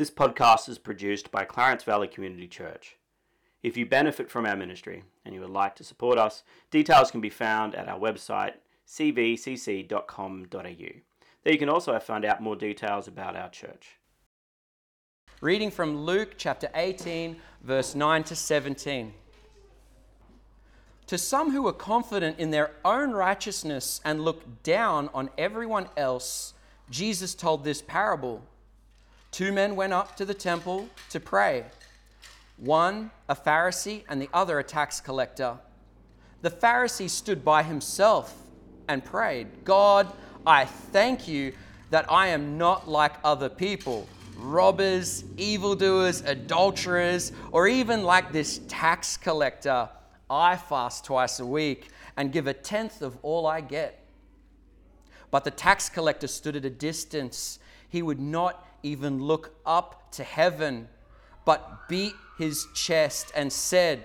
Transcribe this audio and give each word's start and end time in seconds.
This 0.00 0.10
podcast 0.10 0.66
is 0.70 0.78
produced 0.78 1.30
by 1.30 1.44
Clarence 1.44 1.84
Valley 1.84 2.08
Community 2.08 2.48
Church. 2.48 2.96
If 3.62 3.76
you 3.76 3.84
benefit 3.84 4.30
from 4.30 4.46
our 4.46 4.56
ministry 4.56 5.04
and 5.26 5.34
you 5.34 5.42
would 5.42 5.50
like 5.50 5.76
to 5.76 5.84
support 5.84 6.16
us, 6.16 6.42
details 6.70 7.10
can 7.10 7.20
be 7.20 7.28
found 7.28 7.74
at 7.74 7.86
our 7.86 7.98
website 8.00 8.54
cvcc.com.au. 8.88 10.48
There 10.54 11.52
you 11.52 11.58
can 11.58 11.68
also 11.68 11.98
find 11.98 12.24
out 12.24 12.40
more 12.40 12.56
details 12.56 13.08
about 13.08 13.36
our 13.36 13.50
church. 13.50 13.98
Reading 15.42 15.70
from 15.70 15.98
Luke 15.98 16.36
chapter 16.38 16.70
18, 16.74 17.36
verse 17.62 17.94
9 17.94 18.24
to 18.24 18.34
17. 18.34 19.12
To 21.08 21.18
some 21.18 21.50
who 21.52 21.60
were 21.60 21.74
confident 21.74 22.38
in 22.38 22.50
their 22.50 22.70
own 22.86 23.10
righteousness 23.10 24.00
and 24.02 24.24
looked 24.24 24.62
down 24.62 25.10
on 25.12 25.28
everyone 25.36 25.90
else, 25.98 26.54
Jesus 26.88 27.34
told 27.34 27.64
this 27.64 27.82
parable. 27.82 28.42
Two 29.30 29.52
men 29.52 29.76
went 29.76 29.92
up 29.92 30.16
to 30.16 30.24
the 30.24 30.34
temple 30.34 30.88
to 31.10 31.20
pray 31.20 31.64
one 32.60 33.10
a 33.28 33.34
Pharisee 33.34 34.04
and 34.08 34.20
the 34.20 34.28
other 34.34 34.58
a 34.58 34.64
tax 34.64 35.00
collector. 35.00 35.58
The 36.42 36.50
Pharisee 36.50 37.08
stood 37.08 37.44
by 37.44 37.62
himself 37.62 38.36
and 38.88 39.04
prayed, 39.04 39.64
God, 39.64 40.12
I 40.46 40.64
thank 40.64 41.26
you 41.26 41.52
that 41.90 42.10
I 42.10 42.28
am 42.28 42.58
not 42.58 42.88
like 42.88 43.14
other 43.24 43.48
people, 43.48 44.08
robbers, 44.36 45.24
evildoers, 45.36 46.22
adulterers, 46.22 47.32
or 47.52 47.66
even 47.68 48.04
like 48.04 48.32
this 48.32 48.60
tax 48.68 49.16
collector. 49.16 49.88
I 50.28 50.56
fast 50.56 51.04
twice 51.04 51.40
a 51.40 51.46
week 51.46 51.88
and 52.16 52.32
give 52.32 52.46
a 52.46 52.54
tenth 52.54 53.02
of 53.02 53.18
all 53.22 53.46
I 53.46 53.60
get. 53.60 54.04
But 55.30 55.44
the 55.44 55.50
tax 55.50 55.88
collector 55.88 56.26
stood 56.26 56.56
at 56.56 56.64
a 56.64 56.70
distance. 56.70 57.58
He 57.88 58.02
would 58.02 58.20
not 58.20 58.66
even 58.82 59.22
look 59.22 59.54
up 59.64 60.10
to 60.12 60.24
heaven, 60.24 60.88
but 61.44 61.88
beat 61.88 62.14
his 62.38 62.66
chest 62.74 63.32
and 63.34 63.52
said, 63.52 64.02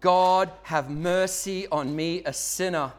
God, 0.00 0.50
have 0.64 0.90
mercy 0.90 1.66
on 1.68 1.94
me, 1.96 2.22
a 2.24 2.32
sinner. 2.32 2.92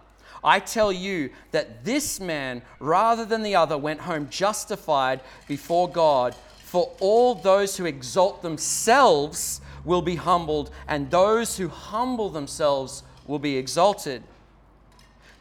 I 0.43 0.59
tell 0.59 0.91
you 0.91 1.31
that 1.51 1.83
this 1.83 2.19
man, 2.19 2.61
rather 2.79 3.25
than 3.25 3.43
the 3.43 3.55
other, 3.55 3.77
went 3.77 4.01
home 4.01 4.29
justified 4.29 5.21
before 5.47 5.89
God. 5.89 6.35
For 6.63 6.91
all 6.99 7.35
those 7.35 7.77
who 7.77 7.85
exalt 7.85 8.41
themselves 8.41 9.61
will 9.83 10.01
be 10.01 10.15
humbled, 10.15 10.71
and 10.87 11.09
those 11.11 11.57
who 11.57 11.67
humble 11.67 12.29
themselves 12.29 13.03
will 13.27 13.39
be 13.39 13.57
exalted. 13.57 14.23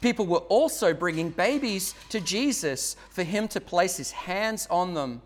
People 0.05 0.27
were 0.27 0.36
also 0.50 0.92
bringing 0.92 1.30
babies 1.30 1.94
to 2.10 2.20
Jesus 2.20 2.94
for 3.08 3.22
him 3.22 3.48
to 3.48 3.58
place 3.58 3.97
his 3.97 4.10
hands 4.10 4.66
on 4.70 4.92
them. 4.92 5.22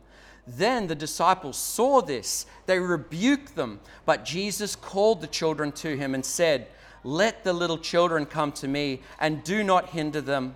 Then 0.47 0.87
the 0.87 0.95
disciples 0.95 1.59
saw 1.59 2.01
this. 2.01 2.47
They 2.67 2.79
rebuked 2.79 3.57
them. 3.57 3.81
But 4.07 4.25
Jesus 4.25 4.77
called 4.77 5.21
the 5.21 5.27
children 5.27 5.73
to 5.73 5.97
him 5.97 6.15
and 6.15 6.25
said, 6.25 6.69
Let 7.03 7.43
the 7.43 7.53
little 7.53 7.79
children 7.79 8.25
come 8.25 8.53
to 8.53 8.69
me, 8.69 9.01
and 9.19 9.43
do 9.43 9.65
not 9.65 9.89
hinder 9.89 10.21
them, 10.21 10.55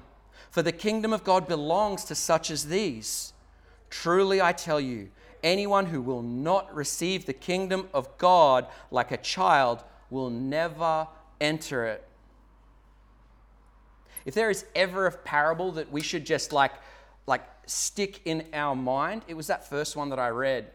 for 0.52 0.62
the 0.62 0.70
kingdom 0.70 1.12
of 1.12 1.24
God 1.24 1.48
belongs 1.48 2.04
to 2.04 2.14
such 2.14 2.48
as 2.52 2.66
these. 2.66 3.32
Truly 3.90 4.40
I 4.40 4.52
tell 4.52 4.80
you, 4.80 5.10
anyone 5.42 5.86
who 5.86 6.00
will 6.00 6.22
not 6.22 6.72
receive 6.72 7.26
the 7.26 7.32
kingdom 7.32 7.88
of 7.92 8.16
God 8.18 8.68
like 8.92 9.10
a 9.10 9.16
child 9.16 9.82
will 10.10 10.30
never 10.30 11.08
enter 11.40 11.86
it. 11.86 12.06
If 14.24 14.34
there 14.34 14.50
is 14.50 14.64
ever 14.74 15.06
a 15.06 15.12
parable 15.12 15.72
that 15.72 15.90
we 15.90 16.00
should 16.00 16.24
just 16.24 16.52
like, 16.52 16.72
like 17.26 17.42
stick 17.66 18.20
in 18.24 18.46
our 18.52 18.74
mind, 18.74 19.22
it 19.28 19.34
was 19.34 19.46
that 19.48 19.68
first 19.68 19.96
one 19.96 20.10
that 20.10 20.18
I 20.18 20.28
read 20.28 20.70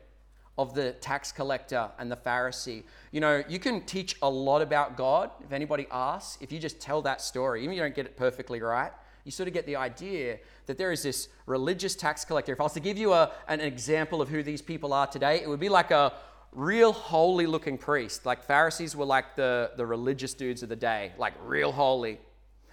of 0.58 0.74
the 0.74 0.94
tax 0.94 1.32
collector 1.32 1.90
and 2.00 2.12
the 2.12 2.16
Pharisee. 2.16 2.84
You 3.12 3.22
know, 3.22 3.44
you 3.48 3.60
can 3.60 3.82
teach 3.82 4.18
a 4.22 4.30
lot 4.30 4.62
about 4.62 4.98
God 4.98 5.30
if 5.44 5.52
anybody 5.52 5.86
asks, 5.92 6.42
if 6.42 6.52
you 6.52 6.60
just 6.60 6.80
tell 6.80 7.02
that 7.04 7.22
story, 7.22 7.62
even 7.62 7.74
if 7.74 7.78
you 7.78 7.84
don't 7.84 7.96
get 7.96 8.06
it 8.08 8.18
perfectly 8.18 8.60
right, 8.62 8.92
you 9.24 9.32
sort 9.32 9.48
of 9.48 9.54
get 9.54 9.66
the 9.66 9.76
idea 9.76 10.40
that 10.66 10.78
there 10.78 10.92
is 10.92 11.04
this 11.04 11.28
religious 11.46 11.96
tax 11.96 12.26
collector. 12.26 12.54
If 12.54 12.60
I 12.60 12.64
was 12.64 12.74
to 12.74 12.80
give 12.80 12.98
you 12.98 13.14
a, 13.14 13.32
an 13.48 13.60
example 13.60 14.22
of 14.22 14.30
who 14.30 14.42
these 14.42 14.62
people 14.62 14.94
are 14.94 15.06
today, 15.06 15.42
it 15.42 15.50
would 15.50 15.60
be 15.60 15.70
like 15.70 15.92
a 15.92 16.14
real 16.54 16.92
holy 16.94 17.46
looking 17.46 17.78
priest. 17.78 18.26
Like 18.26 18.44
Pharisees 18.44 18.96
were 18.96 19.06
like 19.06 19.36
the, 19.36 19.72
the 19.78 19.86
religious 19.86 20.34
dudes 20.34 20.64
of 20.64 20.70
the 20.70 20.76
day, 20.76 21.12
like 21.18 21.34
real 21.44 21.72
holy 21.72 22.20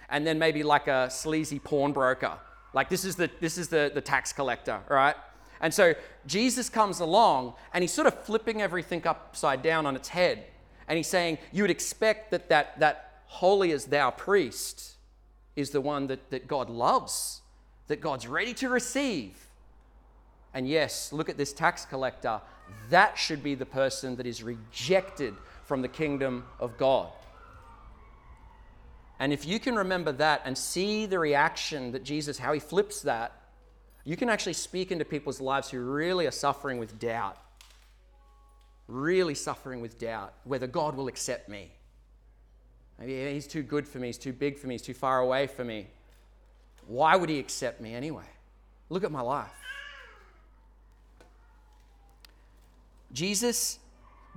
and 0.09 0.25
then 0.25 0.39
maybe 0.39 0.63
like 0.63 0.87
a 0.87 1.09
sleazy 1.09 1.59
pawnbroker. 1.59 2.37
Like 2.73 2.89
this 2.89 3.05
is 3.05 3.15
the 3.15 3.29
this 3.39 3.57
is 3.57 3.69
the, 3.69 3.91
the 3.93 4.01
tax 4.01 4.33
collector, 4.33 4.81
right? 4.89 5.15
And 5.61 5.73
so 5.73 5.95
Jesus 6.25 6.69
comes 6.69 6.99
along 6.99 7.53
and 7.73 7.81
he's 7.83 7.93
sort 7.93 8.07
of 8.07 8.23
flipping 8.23 8.61
everything 8.61 9.05
upside 9.07 9.61
down 9.61 9.85
on 9.85 9.95
its 9.95 10.09
head. 10.09 10.45
And 10.87 10.97
he's 10.97 11.07
saying, 11.07 11.37
you 11.51 11.63
would 11.63 11.71
expect 11.71 12.31
that 12.31 12.49
that, 12.49 12.79
that 12.79 13.21
holy 13.25 13.71
as 13.71 13.85
thou 13.85 14.11
priest 14.11 14.95
is 15.55 15.71
the 15.71 15.81
one 15.81 16.07
that, 16.07 16.29
that 16.29 16.47
God 16.47 16.69
loves, 16.69 17.41
that 17.87 18.01
God's 18.01 18.27
ready 18.27 18.53
to 18.55 18.69
receive. 18.69 19.47
And 20.53 20.67
yes, 20.67 21.11
look 21.11 21.29
at 21.29 21.37
this 21.37 21.53
tax 21.53 21.85
collector. 21.85 22.41
That 22.89 23.17
should 23.17 23.41
be 23.41 23.55
the 23.55 23.65
person 23.65 24.15
that 24.17 24.25
is 24.25 24.43
rejected 24.43 25.33
from 25.63 25.81
the 25.81 25.87
kingdom 25.87 26.45
of 26.59 26.77
God. 26.77 27.09
And 29.19 29.31
if 29.31 29.45
you 29.45 29.59
can 29.59 29.75
remember 29.75 30.11
that 30.13 30.41
and 30.45 30.57
see 30.57 31.05
the 31.05 31.19
reaction 31.19 31.91
that 31.91 32.03
Jesus, 32.03 32.37
how 32.37 32.53
he 32.53 32.59
flips 32.59 33.01
that, 33.03 33.33
you 34.03 34.15
can 34.15 34.29
actually 34.29 34.53
speak 34.53 34.91
into 34.91 35.05
people's 35.05 35.41
lives 35.41 35.69
who 35.69 35.79
really 35.79 36.27
are 36.27 36.31
suffering 36.31 36.77
with 36.77 36.99
doubt. 36.99 37.37
Really 38.87 39.33
suffering 39.33 39.81
with 39.81 39.97
doubt 39.97 40.33
whether 40.43 40.67
God 40.67 40.95
will 40.95 41.07
accept 41.07 41.49
me. 41.49 41.71
Maybe 42.99 43.33
he's 43.33 43.47
too 43.47 43.63
good 43.63 43.87
for 43.87 43.99
me, 43.99 44.07
he's 44.07 44.17
too 44.17 44.33
big 44.33 44.57
for 44.57 44.67
me, 44.67 44.75
he's 44.75 44.81
too 44.81 44.93
far 44.93 45.19
away 45.19 45.47
for 45.47 45.63
me. 45.63 45.87
Why 46.87 47.15
would 47.15 47.29
he 47.29 47.39
accept 47.39 47.81
me 47.81 47.93
anyway? 47.93 48.25
Look 48.89 49.03
at 49.03 49.11
my 49.11 49.21
life. 49.21 49.49
Jesus 53.11 53.79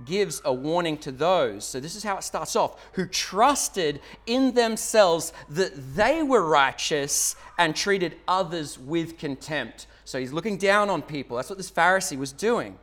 gives 0.05 0.41
a 0.45 0.53
warning 0.53 0.97
to 0.99 1.11
those. 1.11 1.65
So, 1.65 1.79
this 1.79 1.95
is 1.95 2.03
how 2.03 2.17
it 2.17 2.23
starts 2.23 2.55
off 2.55 2.79
who 2.93 3.05
trusted 3.05 4.01
in 4.25 4.53
themselves 4.53 5.33
that 5.49 5.95
they 5.95 6.23
were 6.23 6.45
righteous 6.45 7.35
and 7.57 7.75
treated 7.75 8.15
others 8.27 8.79
with 8.79 9.17
contempt. 9.17 9.87
So, 10.05 10.19
he's 10.19 10.33
looking 10.33 10.57
down 10.57 10.89
on 10.89 11.01
people. 11.01 11.37
That's 11.37 11.49
what 11.49 11.57
this 11.57 11.71
Pharisee 11.71 12.17
was 12.17 12.31
doing. 12.31 12.77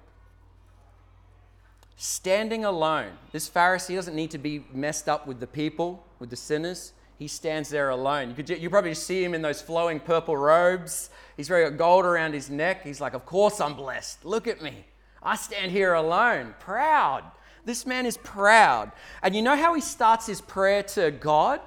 Standing 1.97 2.65
alone. 2.65 3.13
This 3.33 3.49
Pharisee 3.49 3.95
doesn't 3.95 4.15
need 4.15 4.31
to 4.33 4.39
be 4.39 4.65
messed 4.73 5.09
up 5.09 5.27
with 5.27 5.41
the 5.41 5.47
people, 5.47 6.07
with 6.19 6.29
the 6.29 6.37
sinners. 6.37 6.93
He 7.19 7.29
stands 7.29 7.71
there 7.71 7.89
alone. 7.89 8.29
You 8.29 8.35
could 8.35 8.49
you 8.51 8.69
probably 8.69 8.93
see 8.93 9.25
him 9.25 9.33
in 9.33 9.41
those 9.41 9.63
flowing 9.63 10.01
purple 10.01 10.37
robes. 10.37 11.09
He's 11.39 11.49
wearing 11.49 11.77
gold 11.79 12.05
around 12.05 12.35
his 12.35 12.51
neck. 12.51 12.83
He's 12.85 13.01
like, 13.01 13.15
Of 13.15 13.25
course 13.25 13.61
I'm 13.61 13.75
blessed. 13.75 14.25
Look 14.27 14.47
at 14.47 14.61
me. 14.61 14.85
I 15.27 15.35
stand 15.35 15.73
here 15.73 15.93
alone, 15.93 16.55
proud. 16.61 17.25
This 17.65 17.85
man 17.85 18.07
is 18.07 18.17
proud. 18.17 18.93
And 19.25 19.35
you 19.35 19.43
know 19.43 19.57
how 19.57 19.75
he 19.75 19.81
starts 19.81 20.25
his 20.27 20.41
prayer 20.41 20.85
to 20.85 21.11
God? 21.11 21.61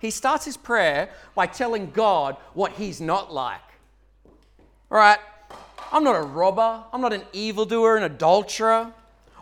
He 0.00 0.10
starts 0.10 0.46
his 0.46 0.56
prayer 0.56 1.10
by 1.34 1.46
telling 1.46 1.90
God 1.90 2.36
what 2.54 2.72
he's 2.72 2.98
not 2.98 3.32
like. 3.32 3.60
All 4.90 4.96
right, 4.96 5.18
I'm 5.92 6.02
not 6.02 6.16
a 6.16 6.22
robber, 6.22 6.82
I'm 6.90 7.02
not 7.02 7.12
an 7.12 7.24
evildoer, 7.34 7.98
an 7.98 8.04
adulterer, 8.04 8.90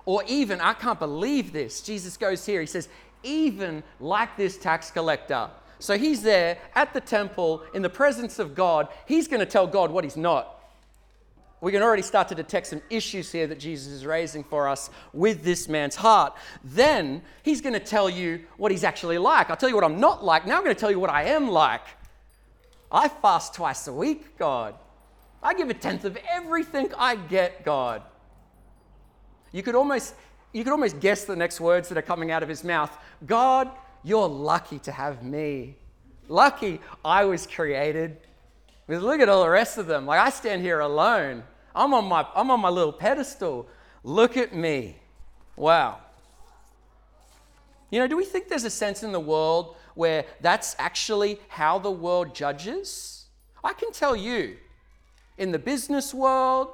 or 0.06 0.24
even, 0.26 0.60
I 0.60 0.72
can't 0.72 0.98
believe 0.98 1.52
this. 1.52 1.82
Jesus 1.82 2.16
goes 2.16 2.44
here, 2.44 2.60
he 2.60 2.66
says, 2.66 2.88
even 3.22 3.84
like 4.00 4.36
this 4.36 4.58
tax 4.58 4.90
collector. 4.90 5.50
So 5.78 5.96
he's 5.96 6.22
there 6.22 6.58
at 6.74 6.92
the 6.92 7.00
temple 7.00 7.62
in 7.74 7.82
the 7.82 7.90
presence 7.90 8.40
of 8.40 8.56
God. 8.56 8.88
He's 9.06 9.28
going 9.28 9.40
to 9.40 9.46
tell 9.46 9.68
God 9.68 9.92
what 9.92 10.02
he's 10.02 10.16
not 10.16 10.55
we 11.66 11.72
can 11.72 11.82
already 11.82 12.00
start 12.00 12.28
to 12.28 12.36
detect 12.36 12.68
some 12.68 12.80
issues 12.90 13.32
here 13.32 13.48
that 13.48 13.58
Jesus 13.58 13.92
is 13.92 14.06
raising 14.06 14.44
for 14.44 14.68
us 14.68 14.88
with 15.12 15.42
this 15.42 15.68
man's 15.68 15.96
heart. 15.96 16.32
Then 16.62 17.22
he's 17.42 17.60
going 17.60 17.72
to 17.72 17.80
tell 17.80 18.08
you 18.08 18.44
what 18.56 18.70
he's 18.70 18.84
actually 18.84 19.18
like. 19.18 19.50
I'll 19.50 19.56
tell 19.56 19.68
you 19.68 19.74
what 19.74 19.82
I'm 19.82 19.98
not 19.98 20.24
like. 20.24 20.46
Now 20.46 20.58
I'm 20.58 20.62
going 20.62 20.76
to 20.76 20.80
tell 20.80 20.92
you 20.92 21.00
what 21.00 21.10
I 21.10 21.24
am 21.24 21.48
like. 21.48 21.82
I 22.92 23.08
fast 23.08 23.54
twice 23.54 23.88
a 23.88 23.92
week, 23.92 24.38
God. 24.38 24.76
I 25.42 25.54
give 25.54 25.68
a 25.68 25.74
tenth 25.74 26.04
of 26.04 26.16
everything 26.30 26.92
I 26.96 27.16
get, 27.16 27.64
God. 27.64 28.02
You 29.50 29.64
could 29.64 29.74
almost 29.74 30.14
you 30.52 30.62
could 30.62 30.70
almost 30.70 31.00
guess 31.00 31.24
the 31.24 31.34
next 31.34 31.60
words 31.60 31.88
that 31.88 31.98
are 31.98 32.02
coming 32.02 32.30
out 32.30 32.44
of 32.44 32.48
his 32.48 32.62
mouth. 32.62 32.96
God, 33.26 33.72
you're 34.04 34.28
lucky 34.28 34.78
to 34.78 34.92
have 34.92 35.24
me. 35.24 35.74
Lucky 36.28 36.80
I 37.04 37.24
was 37.24 37.44
created. 37.44 38.18
Because 38.86 39.02
look 39.02 39.20
at 39.20 39.28
all 39.28 39.42
the 39.42 39.50
rest 39.50 39.78
of 39.78 39.88
them. 39.88 40.06
Like 40.06 40.20
I 40.20 40.30
stand 40.30 40.62
here 40.62 40.78
alone. 40.78 41.42
I'm 41.76 41.94
on 41.94 42.06
my 42.06 42.26
I'm 42.34 42.50
on 42.50 42.60
my 42.60 42.70
little 42.70 42.92
pedestal. 42.92 43.68
Look 44.02 44.36
at 44.36 44.54
me. 44.54 44.96
Wow. 45.54 46.00
You 47.90 48.00
know, 48.00 48.08
do 48.08 48.16
we 48.16 48.24
think 48.24 48.48
there's 48.48 48.64
a 48.64 48.70
sense 48.70 49.02
in 49.02 49.12
the 49.12 49.20
world 49.20 49.76
where 49.94 50.24
that's 50.40 50.74
actually 50.78 51.38
how 51.48 51.78
the 51.78 51.90
world 51.90 52.34
judges? 52.34 53.26
I 53.62 53.72
can 53.72 53.92
tell 53.92 54.16
you, 54.16 54.56
in 55.38 55.52
the 55.52 55.58
business 55.58 56.12
world, 56.12 56.70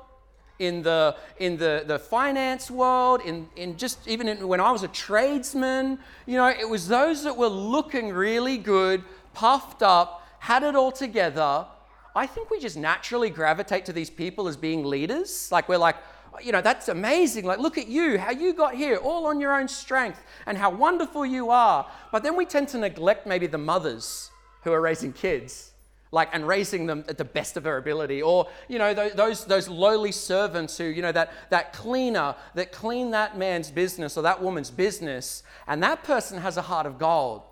in 0.58 0.82
the, 0.82 1.16
in 1.38 1.56
the, 1.56 1.84
the 1.86 1.98
finance 1.98 2.70
world, 2.70 3.20
in, 3.24 3.48
in 3.56 3.76
just 3.76 4.06
even 4.06 4.28
in, 4.28 4.46
when 4.46 4.60
I 4.60 4.70
was 4.70 4.82
a 4.82 4.88
tradesman. 4.88 5.98
You 6.26 6.36
know, 6.36 6.48
it 6.48 6.68
was 6.68 6.88
those 6.88 7.24
that 7.24 7.36
were 7.36 7.48
looking 7.48 8.10
really 8.10 8.58
good, 8.58 9.02
puffed 9.34 9.82
up, 9.82 10.26
had 10.38 10.62
it 10.62 10.76
all 10.76 10.92
together. 10.92 11.66
I 12.14 12.26
think 12.26 12.50
we 12.50 12.60
just 12.60 12.76
naturally 12.76 13.30
gravitate 13.30 13.86
to 13.86 13.92
these 13.92 14.10
people 14.10 14.48
as 14.48 14.56
being 14.56 14.84
leaders. 14.84 15.50
Like, 15.50 15.68
we're 15.68 15.78
like, 15.78 15.96
you 16.42 16.52
know, 16.52 16.60
that's 16.60 16.88
amazing. 16.88 17.44
Like, 17.44 17.58
look 17.58 17.78
at 17.78 17.88
you, 17.88 18.18
how 18.18 18.30
you 18.30 18.52
got 18.52 18.74
here, 18.74 18.96
all 18.96 19.26
on 19.26 19.40
your 19.40 19.58
own 19.58 19.68
strength, 19.68 20.22
and 20.46 20.58
how 20.58 20.70
wonderful 20.70 21.24
you 21.24 21.50
are. 21.50 21.90
But 22.10 22.22
then 22.22 22.36
we 22.36 22.44
tend 22.44 22.68
to 22.68 22.78
neglect 22.78 23.26
maybe 23.26 23.46
the 23.46 23.58
mothers 23.58 24.30
who 24.62 24.72
are 24.72 24.80
raising 24.80 25.12
kids 25.12 25.70
like 26.14 26.28
and 26.32 26.46
raising 26.46 26.86
them 26.86 27.04
at 27.08 27.16
the 27.16 27.24
best 27.24 27.56
of 27.56 27.62
their 27.62 27.78
ability 27.78 28.20
or 28.20 28.46
you 28.68 28.78
know 28.78 28.92
those 28.92 29.46
those 29.46 29.66
lowly 29.66 30.12
servants 30.12 30.76
who 30.76 30.84
you 30.84 31.00
know 31.00 31.10
that 31.10 31.32
that 31.48 31.72
cleaner 31.72 32.36
that 32.54 32.70
clean 32.70 33.10
that 33.10 33.38
man's 33.38 33.70
business 33.70 34.16
or 34.16 34.22
that 34.22 34.40
woman's 34.40 34.70
business 34.70 35.42
and 35.66 35.82
that 35.82 36.04
person 36.04 36.38
has 36.38 36.58
a 36.58 36.62
heart 36.62 36.86
of 36.86 36.98
gold 36.98 37.42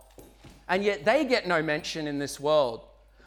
and 0.68 0.84
yet 0.84 1.06
they 1.06 1.24
get 1.24 1.48
no 1.48 1.62
mention 1.62 2.06
in 2.06 2.18
this 2.18 2.38
world 2.38 2.82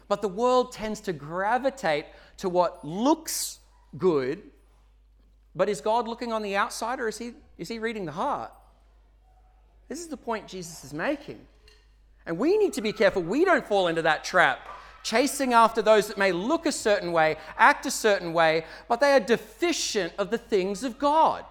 but 0.08 0.22
the 0.22 0.28
world 0.28 0.72
tends 0.72 1.00
to 1.00 1.12
gravitate 1.12 2.06
to 2.36 2.48
what 2.48 2.84
looks 2.84 3.60
good 3.98 4.42
but 5.54 5.68
is 5.68 5.80
god 5.80 6.08
looking 6.08 6.32
on 6.32 6.42
the 6.42 6.56
outside 6.56 7.00
or 7.00 7.08
is 7.08 7.18
he 7.18 7.32
is 7.58 7.68
he 7.68 7.78
reading 7.78 8.04
the 8.04 8.12
heart 8.12 8.52
this 9.88 10.00
is 10.00 10.08
the 10.08 10.16
point 10.16 10.46
jesus 10.46 10.84
is 10.84 10.92
making 10.92 11.40
and 12.26 12.38
we 12.38 12.56
need 12.56 12.72
to 12.72 12.82
be 12.82 12.92
careful 12.92 13.22
we 13.22 13.44
don't 13.44 13.66
fall 13.66 13.88
into 13.88 14.02
that 14.02 14.24
trap 14.24 14.66
chasing 15.04 15.52
after 15.52 15.82
those 15.82 16.08
that 16.08 16.18
may 16.18 16.32
look 16.32 16.66
a 16.66 16.72
certain 16.72 17.12
way, 17.12 17.36
act 17.56 17.86
a 17.86 17.90
certain 17.90 18.32
way, 18.32 18.64
but 18.88 18.98
they 18.98 19.12
are 19.12 19.20
deficient 19.20 20.12
of 20.18 20.30
the 20.30 20.38
things 20.38 20.82
of 20.82 20.98
God. 20.98 21.44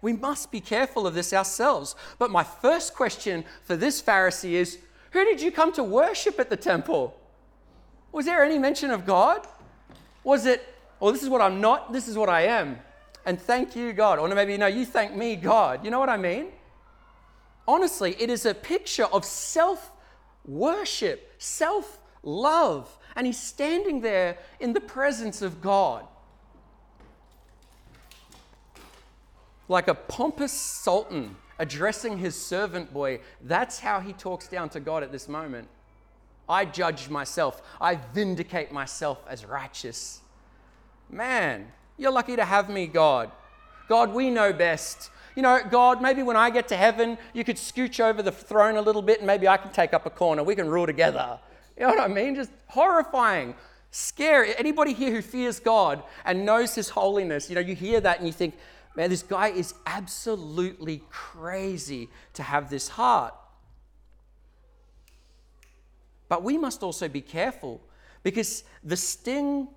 We 0.00 0.14
must 0.14 0.50
be 0.50 0.60
careful 0.60 1.06
of 1.06 1.14
this 1.14 1.32
ourselves. 1.32 1.94
But 2.18 2.30
my 2.30 2.42
first 2.42 2.94
question 2.94 3.44
for 3.62 3.76
this 3.76 4.00
Pharisee 4.00 4.52
is 4.52 4.78
Who 5.10 5.24
did 5.24 5.42
you 5.42 5.52
come 5.52 5.72
to 5.74 5.84
worship 5.84 6.40
at 6.40 6.48
the 6.48 6.56
temple? 6.56 7.16
Was 8.12 8.26
there 8.26 8.44
any 8.44 8.58
mention 8.58 8.90
of 8.90 9.04
God? 9.06 9.46
Was 10.22 10.46
it, 10.46 10.62
well, 11.00 11.10
oh, 11.10 11.12
this 11.12 11.22
is 11.22 11.28
what 11.28 11.40
I'm 11.40 11.60
not, 11.60 11.92
this 11.92 12.06
is 12.06 12.16
what 12.16 12.28
I 12.28 12.42
am, 12.42 12.78
and 13.24 13.40
thank 13.40 13.74
you, 13.74 13.92
God? 13.92 14.18
Or 14.18 14.28
maybe, 14.28 14.56
no, 14.56 14.66
you 14.66 14.84
thank 14.84 15.14
me, 15.16 15.36
God. 15.36 15.84
You 15.84 15.90
know 15.90 15.98
what 15.98 16.08
I 16.08 16.16
mean? 16.16 16.48
Honestly, 17.66 18.16
it 18.18 18.30
is 18.30 18.46
a 18.46 18.54
picture 18.54 19.04
of 19.04 19.24
self 19.24 19.92
worship, 20.44 21.34
self 21.38 22.00
love. 22.22 22.98
And 23.14 23.26
he's 23.26 23.38
standing 23.38 24.00
there 24.00 24.38
in 24.58 24.72
the 24.72 24.80
presence 24.80 25.42
of 25.42 25.60
God. 25.60 26.06
Like 29.68 29.88
a 29.88 29.94
pompous 29.94 30.52
sultan 30.52 31.36
addressing 31.58 32.18
his 32.18 32.34
servant 32.34 32.92
boy. 32.92 33.20
That's 33.42 33.78
how 33.78 34.00
he 34.00 34.12
talks 34.12 34.48
down 34.48 34.68
to 34.70 34.80
God 34.80 35.02
at 35.02 35.12
this 35.12 35.28
moment. 35.28 35.68
I 36.52 36.64
judge 36.64 37.08
myself, 37.08 37.62
I 37.80 37.96
vindicate 38.14 38.70
myself 38.70 39.24
as 39.28 39.44
righteous. 39.44 40.20
Man, 41.10 41.72
you're 41.98 42.12
lucky 42.12 42.36
to 42.36 42.44
have 42.44 42.68
me, 42.68 42.86
God. 42.86 43.30
God, 43.88 44.12
we 44.12 44.30
know 44.30 44.52
best. 44.52 45.10
You 45.34 45.42
know, 45.42 45.60
God, 45.70 46.02
maybe 46.02 46.22
when 46.22 46.36
I 46.36 46.50
get 46.50 46.68
to 46.68 46.76
heaven, 46.76 47.16
you 47.32 47.44
could 47.44 47.56
scooch 47.56 48.00
over 48.00 48.22
the 48.22 48.32
throne 48.32 48.76
a 48.76 48.82
little 48.82 49.02
bit 49.02 49.18
and 49.18 49.26
maybe 49.26 49.48
I 49.48 49.56
can 49.56 49.72
take 49.72 49.94
up 49.94 50.06
a 50.06 50.10
corner. 50.10 50.42
We 50.42 50.54
can 50.54 50.68
rule 50.68 50.86
together. 50.86 51.38
You 51.76 51.86
know 51.86 51.94
what 51.94 52.00
I 52.00 52.08
mean? 52.08 52.34
Just 52.34 52.50
horrifying, 52.68 53.54
scary. 53.90 54.56
Anybody 54.56 54.92
here 54.92 55.10
who 55.10 55.22
fears 55.22 55.58
God 55.58 56.02
and 56.24 56.44
knows 56.44 56.74
His 56.74 56.90
holiness, 56.90 57.48
you 57.48 57.54
know, 57.54 57.60
you 57.60 57.74
hear 57.74 58.00
that 58.00 58.18
and 58.18 58.26
you 58.26 58.32
think, 58.32 58.54
man, 58.94 59.08
this 59.08 59.22
guy 59.22 59.48
is 59.48 59.74
absolutely 59.86 61.02
crazy 61.08 62.10
to 62.34 62.42
have 62.42 62.68
this 62.68 62.88
heart. 62.88 63.34
But 66.32 66.42
we 66.42 66.56
must 66.56 66.82
also 66.82 67.08
be 67.08 67.20
careful 67.20 67.78
because 68.22 68.64
the 68.82 68.96
sting 68.96 69.68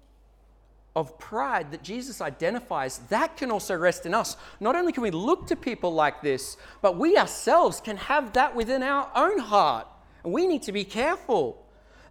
of 0.96 1.20
pride 1.20 1.70
that 1.72 1.84
Jesus 1.84 2.22
identifies, 2.22 3.00
that 3.10 3.36
can 3.36 3.52
also 3.52 3.76
rest 3.76 4.06
in 4.06 4.14
us. 4.14 4.38
Not 4.62 4.74
only 4.74 4.94
can 4.94 5.04
we 5.04 5.12
look 5.12 5.48
to 5.48 5.58
people 5.58 5.94
like 5.94 6.22
this, 6.22 6.56
but 6.82 6.98
we 6.98 7.18
ourselves 7.18 7.82
can 7.82 7.98
have 7.98 8.32
that 8.32 8.56
within 8.56 8.84
our 8.84 9.12
own 9.14 9.38
heart. 9.38 9.86
And 10.24 10.32
we 10.32 10.48
need 10.48 10.64
to 10.64 10.72
be 10.72 10.86
careful 10.86 11.62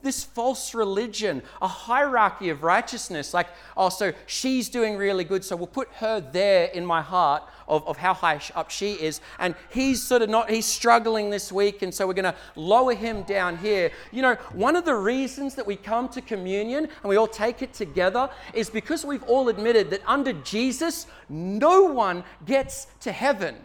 this 0.05 0.23
false 0.23 0.75
religion, 0.75 1.43
a 1.61 1.67
hierarchy 1.67 2.51
of 2.51 2.63
righteousness. 2.63 3.35
Like, 3.35 3.49
oh, 3.77 3.89
so 3.89 4.13
she's 4.27 4.69
doing 4.69 4.97
really 4.97 5.25
good, 5.25 5.45
so 5.45 5.57
we'll 5.57 5.67
put 5.67 5.89
her 5.95 6.21
there 6.21 6.67
in 6.67 6.87
my 6.87 7.03
heart 7.03 7.43
of, 7.67 7.87
of 7.89 7.97
how 7.97 8.15
high 8.15 8.41
up 8.55 8.71
she 8.71 8.93
is. 8.93 9.21
And 9.39 9.55
he's 9.71 10.03
sort 10.03 10.23
of 10.23 10.29
not, 10.29 10.51
he's 10.51 10.67
struggling 10.67 11.31
this 11.31 11.51
week, 11.51 11.83
and 11.83 11.93
so 11.93 12.07
we're 12.07 12.15
going 12.15 12.25
to 12.25 12.37
lower 12.55 12.95
him 12.95 13.23
down 13.23 13.57
here. 13.59 13.91
You 14.13 14.23
know, 14.23 14.35
one 14.53 14.77
of 14.77 14.85
the 14.85 14.95
reasons 14.95 15.55
that 15.57 15.67
we 15.67 15.77
come 15.77 16.09
to 16.11 16.21
communion 16.21 16.85
and 16.85 17.09
we 17.09 17.17
all 17.17 17.27
take 17.27 17.63
it 17.63 17.73
together 17.73 18.29
is 18.53 18.71
because 18.71 19.05
we've 19.05 19.25
all 19.25 19.49
admitted 19.49 19.91
that 19.91 20.03
under 20.07 20.33
Jesus, 20.33 21.07
no 21.29 21.85
one 21.85 22.25
gets 22.45 22.87
to 23.01 23.13
heaven. 23.13 23.57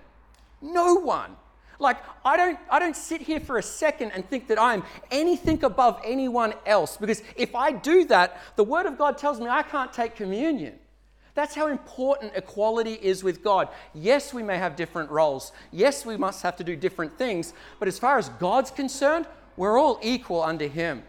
No 0.62 0.95
one. 0.95 1.35
Like, 1.80 1.98
I 2.26 2.36
don't, 2.36 2.60
I 2.70 2.78
don't 2.78 2.96
sit 2.96 3.22
here 3.22 3.40
for 3.40 3.58
a 3.58 3.64
second 3.64 4.12
and 4.12 4.28
think 4.30 4.48
that 4.48 4.62
I'm 4.62 4.84
anything 5.10 5.64
above 5.64 6.02
anyone 6.04 6.54
else 6.66 6.98
because 6.98 7.24
if 7.38 7.56
I 7.56 7.72
do 7.72 8.04
that, 8.06 8.38
the 8.58 8.66
Word 8.66 8.86
of 8.86 8.98
God 8.98 9.18
tells 9.18 9.40
me 9.40 9.48
I 9.48 9.64
can't 9.64 9.92
take 9.92 10.16
communion. 10.16 10.78
That's 11.36 11.56
how 11.56 11.68
important 11.68 12.34
equality 12.36 13.00
is 13.02 13.24
with 13.24 13.42
God. 13.42 13.70
Yes, 13.94 14.34
we 14.34 14.44
may 14.44 14.58
have 14.58 14.76
different 14.76 15.10
roles. 15.10 15.54
Yes, 15.72 16.06
we 16.06 16.18
must 16.18 16.44
have 16.44 16.58
to 16.58 16.66
do 16.66 16.76
different 16.76 17.18
things. 17.18 17.54
But 17.80 17.88
as 17.88 17.98
far 17.98 18.18
as 18.18 18.28
God's 18.28 18.72
concerned, 18.72 19.26
we're 19.56 19.80
all 19.80 20.00
equal 20.02 20.44
under 20.44 20.68
Him. 20.68 21.04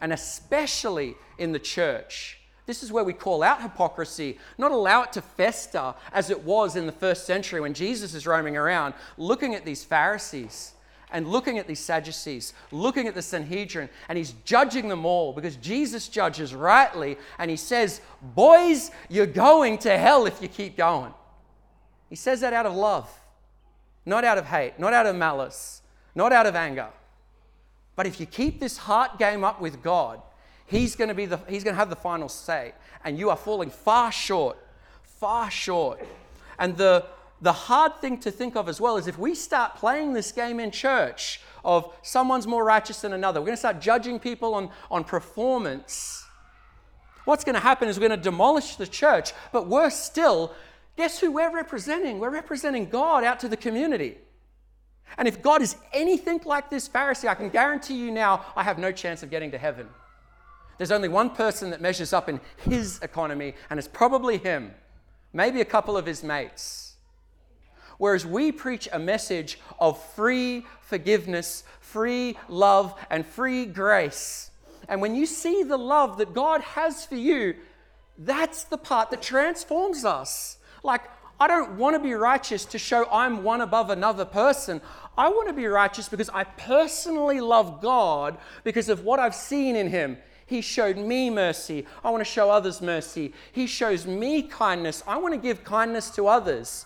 And 0.00 0.12
especially 0.12 1.14
in 1.38 1.52
the 1.52 1.60
church. 1.60 2.40
This 2.66 2.82
is 2.82 2.90
where 2.90 3.04
we 3.04 3.12
call 3.12 3.42
out 3.42 3.60
hypocrisy, 3.60 4.38
not 4.56 4.72
allow 4.72 5.02
it 5.02 5.12
to 5.12 5.22
fester 5.22 5.94
as 6.12 6.30
it 6.30 6.44
was 6.44 6.76
in 6.76 6.86
the 6.86 6.92
first 6.92 7.26
century 7.26 7.60
when 7.60 7.74
Jesus 7.74 8.14
is 8.14 8.26
roaming 8.26 8.56
around 8.56 8.94
looking 9.18 9.54
at 9.54 9.64
these 9.64 9.84
Pharisees 9.84 10.72
and 11.10 11.28
looking 11.28 11.58
at 11.58 11.68
these 11.68 11.80
Sadducees, 11.80 12.54
looking 12.72 13.06
at 13.06 13.14
the 13.14 13.22
Sanhedrin, 13.22 13.88
and 14.08 14.16
he's 14.16 14.34
judging 14.44 14.88
them 14.88 15.04
all 15.04 15.32
because 15.32 15.56
Jesus 15.56 16.08
judges 16.08 16.54
rightly 16.54 17.18
and 17.38 17.50
he 17.50 17.56
says, 17.56 18.00
Boys, 18.20 18.90
you're 19.10 19.26
going 19.26 19.78
to 19.78 19.96
hell 19.96 20.26
if 20.26 20.40
you 20.40 20.48
keep 20.48 20.76
going. 20.76 21.12
He 22.08 22.16
says 22.16 22.40
that 22.40 22.52
out 22.52 22.66
of 22.66 22.74
love, 22.74 23.10
not 24.06 24.24
out 24.24 24.38
of 24.38 24.46
hate, 24.46 24.78
not 24.78 24.92
out 24.92 25.06
of 25.06 25.14
malice, 25.14 25.82
not 26.14 26.32
out 26.32 26.46
of 26.46 26.56
anger. 26.56 26.88
But 27.94 28.06
if 28.06 28.18
you 28.18 28.26
keep 28.26 28.58
this 28.58 28.78
heart 28.78 29.18
game 29.18 29.44
up 29.44 29.60
with 29.60 29.82
God, 29.82 30.20
He's 30.66 30.96
going 30.96 31.08
to 31.08 31.14
be 31.14 31.26
the, 31.26 31.38
he's 31.48 31.64
going 31.64 31.74
to 31.74 31.78
have 31.78 31.90
the 31.90 31.96
final 31.96 32.28
say. 32.28 32.72
And 33.04 33.18
you 33.18 33.30
are 33.30 33.36
falling 33.36 33.70
far 33.70 34.10
short, 34.10 34.56
far 35.02 35.50
short. 35.50 36.04
And 36.58 36.76
the, 36.76 37.06
the 37.42 37.52
hard 37.52 37.96
thing 37.96 38.18
to 38.18 38.30
think 38.30 38.56
of 38.56 38.68
as 38.68 38.80
well 38.80 38.96
is 38.96 39.06
if 39.06 39.18
we 39.18 39.34
start 39.34 39.76
playing 39.76 40.14
this 40.14 40.32
game 40.32 40.58
in 40.60 40.70
church 40.70 41.40
of 41.64 41.92
someone's 42.02 42.46
more 42.46 42.64
righteous 42.64 43.00
than 43.02 43.12
another, 43.12 43.40
we're 43.40 43.46
going 43.46 43.54
to 43.54 43.60
start 43.60 43.80
judging 43.80 44.18
people 44.18 44.54
on, 44.54 44.70
on 44.90 45.04
performance. 45.04 46.24
What's 47.24 47.44
going 47.44 47.54
to 47.54 47.60
happen 47.60 47.88
is 47.88 47.98
we're 47.98 48.08
going 48.08 48.18
to 48.18 48.24
demolish 48.24 48.76
the 48.76 48.86
church, 48.86 49.32
but 49.52 49.66
worse 49.66 49.96
still, 49.96 50.52
guess 50.96 51.18
who 51.18 51.32
we're 51.32 51.54
representing? 51.54 52.18
We're 52.18 52.30
representing 52.30 52.88
God 52.88 53.24
out 53.24 53.40
to 53.40 53.48
the 53.48 53.56
community. 53.56 54.18
And 55.18 55.28
if 55.28 55.42
God 55.42 55.62
is 55.62 55.76
anything 55.92 56.40
like 56.44 56.70
this 56.70 56.88
Pharisee, 56.88 57.28
I 57.28 57.34
can 57.34 57.50
guarantee 57.50 57.96
you 57.96 58.10
now, 58.10 58.44
I 58.56 58.62
have 58.62 58.78
no 58.78 58.92
chance 58.92 59.22
of 59.22 59.30
getting 59.30 59.50
to 59.52 59.58
heaven. 59.58 59.88
There's 60.78 60.92
only 60.92 61.08
one 61.08 61.30
person 61.30 61.70
that 61.70 61.80
measures 61.80 62.12
up 62.12 62.28
in 62.28 62.40
his 62.56 62.98
economy, 63.02 63.54
and 63.70 63.78
it's 63.78 63.88
probably 63.88 64.38
him, 64.38 64.72
maybe 65.32 65.60
a 65.60 65.64
couple 65.64 65.96
of 65.96 66.06
his 66.06 66.22
mates. 66.22 66.94
Whereas 67.98 68.26
we 68.26 68.50
preach 68.50 68.88
a 68.92 68.98
message 68.98 69.58
of 69.78 70.02
free 70.14 70.66
forgiveness, 70.80 71.64
free 71.80 72.36
love, 72.48 72.94
and 73.10 73.24
free 73.24 73.66
grace. 73.66 74.50
And 74.88 75.00
when 75.00 75.14
you 75.14 75.26
see 75.26 75.62
the 75.62 75.76
love 75.76 76.18
that 76.18 76.34
God 76.34 76.60
has 76.60 77.06
for 77.06 77.16
you, 77.16 77.54
that's 78.18 78.64
the 78.64 78.78
part 78.78 79.10
that 79.10 79.22
transforms 79.22 80.04
us. 80.04 80.58
Like, 80.82 81.02
I 81.40 81.48
don't 81.48 81.72
want 81.72 81.96
to 81.96 82.00
be 82.00 82.14
righteous 82.14 82.64
to 82.66 82.78
show 82.78 83.08
I'm 83.10 83.42
one 83.42 83.60
above 83.60 83.90
another 83.90 84.24
person. 84.24 84.80
I 85.16 85.28
want 85.28 85.48
to 85.48 85.54
be 85.54 85.66
righteous 85.66 86.08
because 86.08 86.30
I 86.30 86.44
personally 86.44 87.40
love 87.40 87.80
God 87.80 88.38
because 88.62 88.88
of 88.88 89.04
what 89.04 89.18
I've 89.18 89.34
seen 89.34 89.74
in 89.74 89.88
Him. 89.88 90.16
He 90.46 90.60
showed 90.60 90.96
me 90.96 91.30
mercy. 91.30 91.86
I 92.02 92.10
want 92.10 92.20
to 92.20 92.30
show 92.30 92.50
others 92.50 92.82
mercy. 92.82 93.32
He 93.52 93.66
shows 93.66 94.06
me 94.06 94.42
kindness. 94.42 95.02
I 95.06 95.16
want 95.16 95.34
to 95.34 95.40
give 95.40 95.64
kindness 95.64 96.10
to 96.10 96.26
others. 96.26 96.84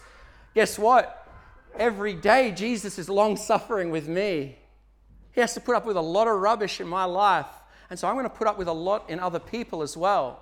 Guess 0.54 0.78
what? 0.78 1.26
Every 1.76 2.14
day, 2.14 2.52
Jesus 2.52 2.98
is 2.98 3.08
long 3.08 3.36
suffering 3.36 3.90
with 3.90 4.08
me. 4.08 4.58
He 5.32 5.40
has 5.40 5.54
to 5.54 5.60
put 5.60 5.76
up 5.76 5.86
with 5.86 5.96
a 5.96 6.00
lot 6.00 6.28
of 6.28 6.40
rubbish 6.40 6.80
in 6.80 6.88
my 6.88 7.04
life. 7.04 7.46
And 7.90 7.98
so 7.98 8.08
I'm 8.08 8.14
going 8.14 8.24
to 8.24 8.30
put 8.30 8.46
up 8.46 8.58
with 8.58 8.68
a 8.68 8.72
lot 8.72 9.08
in 9.08 9.20
other 9.20 9.38
people 9.38 9.82
as 9.82 9.96
well. 9.96 10.40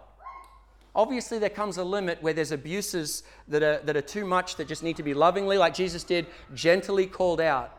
Obviously, 0.95 1.39
there 1.39 1.51
comes 1.51 1.77
a 1.77 1.85
limit 1.85 2.23
where 2.23 2.33
there's 2.33 2.53
abuses 2.53 3.23
that 3.49 3.63
are, 3.63 3.79
that 3.85 3.97
are 3.97 4.03
too 4.03 4.25
much 4.25 4.57
that 4.57 4.67
just 4.67 4.83
need 4.83 4.97
to 4.97 5.03
be 5.03 5.13
lovingly, 5.13 5.59
like 5.59 5.75
Jesus 5.75 6.03
did, 6.03 6.27
gently 6.55 7.07
called 7.07 7.41
out. 7.41 7.79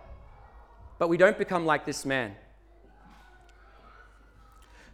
But 0.99 1.09
we 1.09 1.17
don't 1.17 1.37
become 1.37 1.65
like 1.65 1.85
this 1.85 2.05
man. 2.05 2.35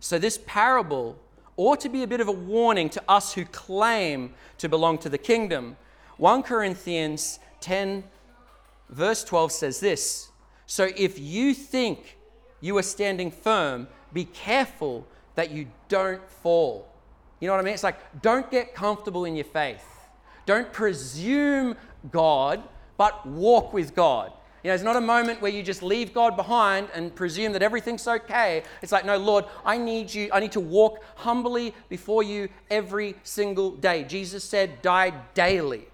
So, 0.04 0.20
this 0.20 0.38
parable 0.46 1.18
ought 1.56 1.80
to 1.80 1.88
be 1.88 2.04
a 2.04 2.08
bit 2.08 2.20
of 2.20 2.28
a 2.28 2.34
warning 2.34 2.90
to 2.90 3.02
us 3.08 3.34
who 3.34 3.46
claim 3.46 4.34
to 4.58 4.68
belong 4.68 4.98
to 4.98 5.08
the 5.08 5.18
kingdom. 5.18 5.78
1 6.18 6.44
Corinthians 6.44 7.40
10, 7.62 8.04
verse 8.90 9.24
12 9.24 9.54
says 9.54 9.80
this 9.80 10.30
So, 10.66 10.90
if 10.98 11.18
you 11.18 11.54
think 11.54 12.18
you 12.60 12.78
are 12.78 12.84
standing 12.84 13.32
firm, 13.32 13.88
be 14.12 14.26
careful 14.26 15.08
that 15.36 15.52
you 15.52 15.68
don't 15.88 16.30
fall. 16.30 16.86
You 17.40 17.48
know 17.48 17.54
what 17.54 17.62
I 17.62 17.64
mean? 17.64 17.74
It's 17.74 17.84
like, 17.84 18.22
don't 18.22 18.52
get 18.52 18.76
comfortable 18.76 19.24
in 19.24 19.38
your 19.38 19.46
faith. 19.46 19.86
Don't 20.46 20.74
presume 20.74 21.78
God, 22.12 22.62
but 22.98 23.26
walk 23.26 23.72
with 23.72 23.96
God. 23.96 24.34
You 24.64 24.70
know, 24.70 24.76
it's 24.76 24.84
not 24.84 24.96
a 24.96 25.02
moment 25.02 25.42
where 25.42 25.52
you 25.52 25.62
just 25.62 25.84
leave 25.84 26.14
God 26.14 26.38
behind 26.38 26.88
and 26.94 27.14
presume 27.14 27.52
that 27.52 27.62
everything's 27.62 28.08
okay. 28.08 28.64
It's 28.82 28.94
like, 28.94 29.06
no, 29.06 29.18
Lord, 29.18 29.44
I 29.66 29.78
need 29.78 30.14
you, 30.14 30.30
I 30.32 30.40
need 30.40 30.54
to 30.54 30.62
walk 30.62 31.04
humbly 31.16 31.76
before 31.90 32.24
you 32.24 32.48
every 32.72 33.16
single 33.24 33.72
day. 33.72 34.06
Jesus 34.06 34.44
said, 34.44 34.82
die 34.82 35.12
daily. 35.34 35.88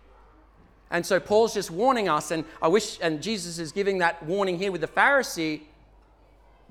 And 0.91 1.03
so 1.03 1.19
Paul's 1.19 1.55
just 1.55 1.71
warning 1.71 2.09
us, 2.09 2.31
and 2.31 2.45
I 2.61 2.67
wish, 2.67 2.99
and 3.01 3.21
Jesus 3.21 3.57
is 3.57 3.71
giving 3.71 3.99
that 3.99 4.23
warning 4.23 4.57
here 4.57 4.71
with 4.71 4.81
the 4.81 4.87
Pharisee 4.87 5.61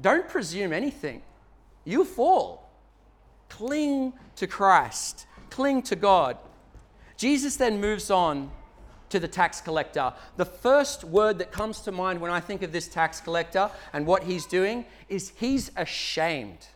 don't 0.00 0.28
presume 0.28 0.72
anything. 0.72 1.22
You 1.84 2.04
fall. 2.04 2.70
Cling 3.48 4.12
to 4.36 4.46
Christ, 4.46 5.26
cling 5.50 5.82
to 5.82 5.96
God. 5.96 6.36
Jesus 7.16 7.56
then 7.56 7.80
moves 7.80 8.10
on 8.10 8.50
to 9.10 9.18
the 9.20 9.28
tax 9.28 9.60
collector. 9.60 10.12
The 10.36 10.44
first 10.44 11.04
word 11.04 11.38
that 11.38 11.52
comes 11.52 11.80
to 11.82 11.92
mind 11.92 12.20
when 12.20 12.30
I 12.30 12.40
think 12.40 12.62
of 12.62 12.72
this 12.72 12.88
tax 12.88 13.20
collector 13.20 13.70
and 13.92 14.06
what 14.06 14.24
he's 14.24 14.46
doing 14.46 14.84
is 15.08 15.32
he's 15.36 15.70
ashamed. 15.76 16.66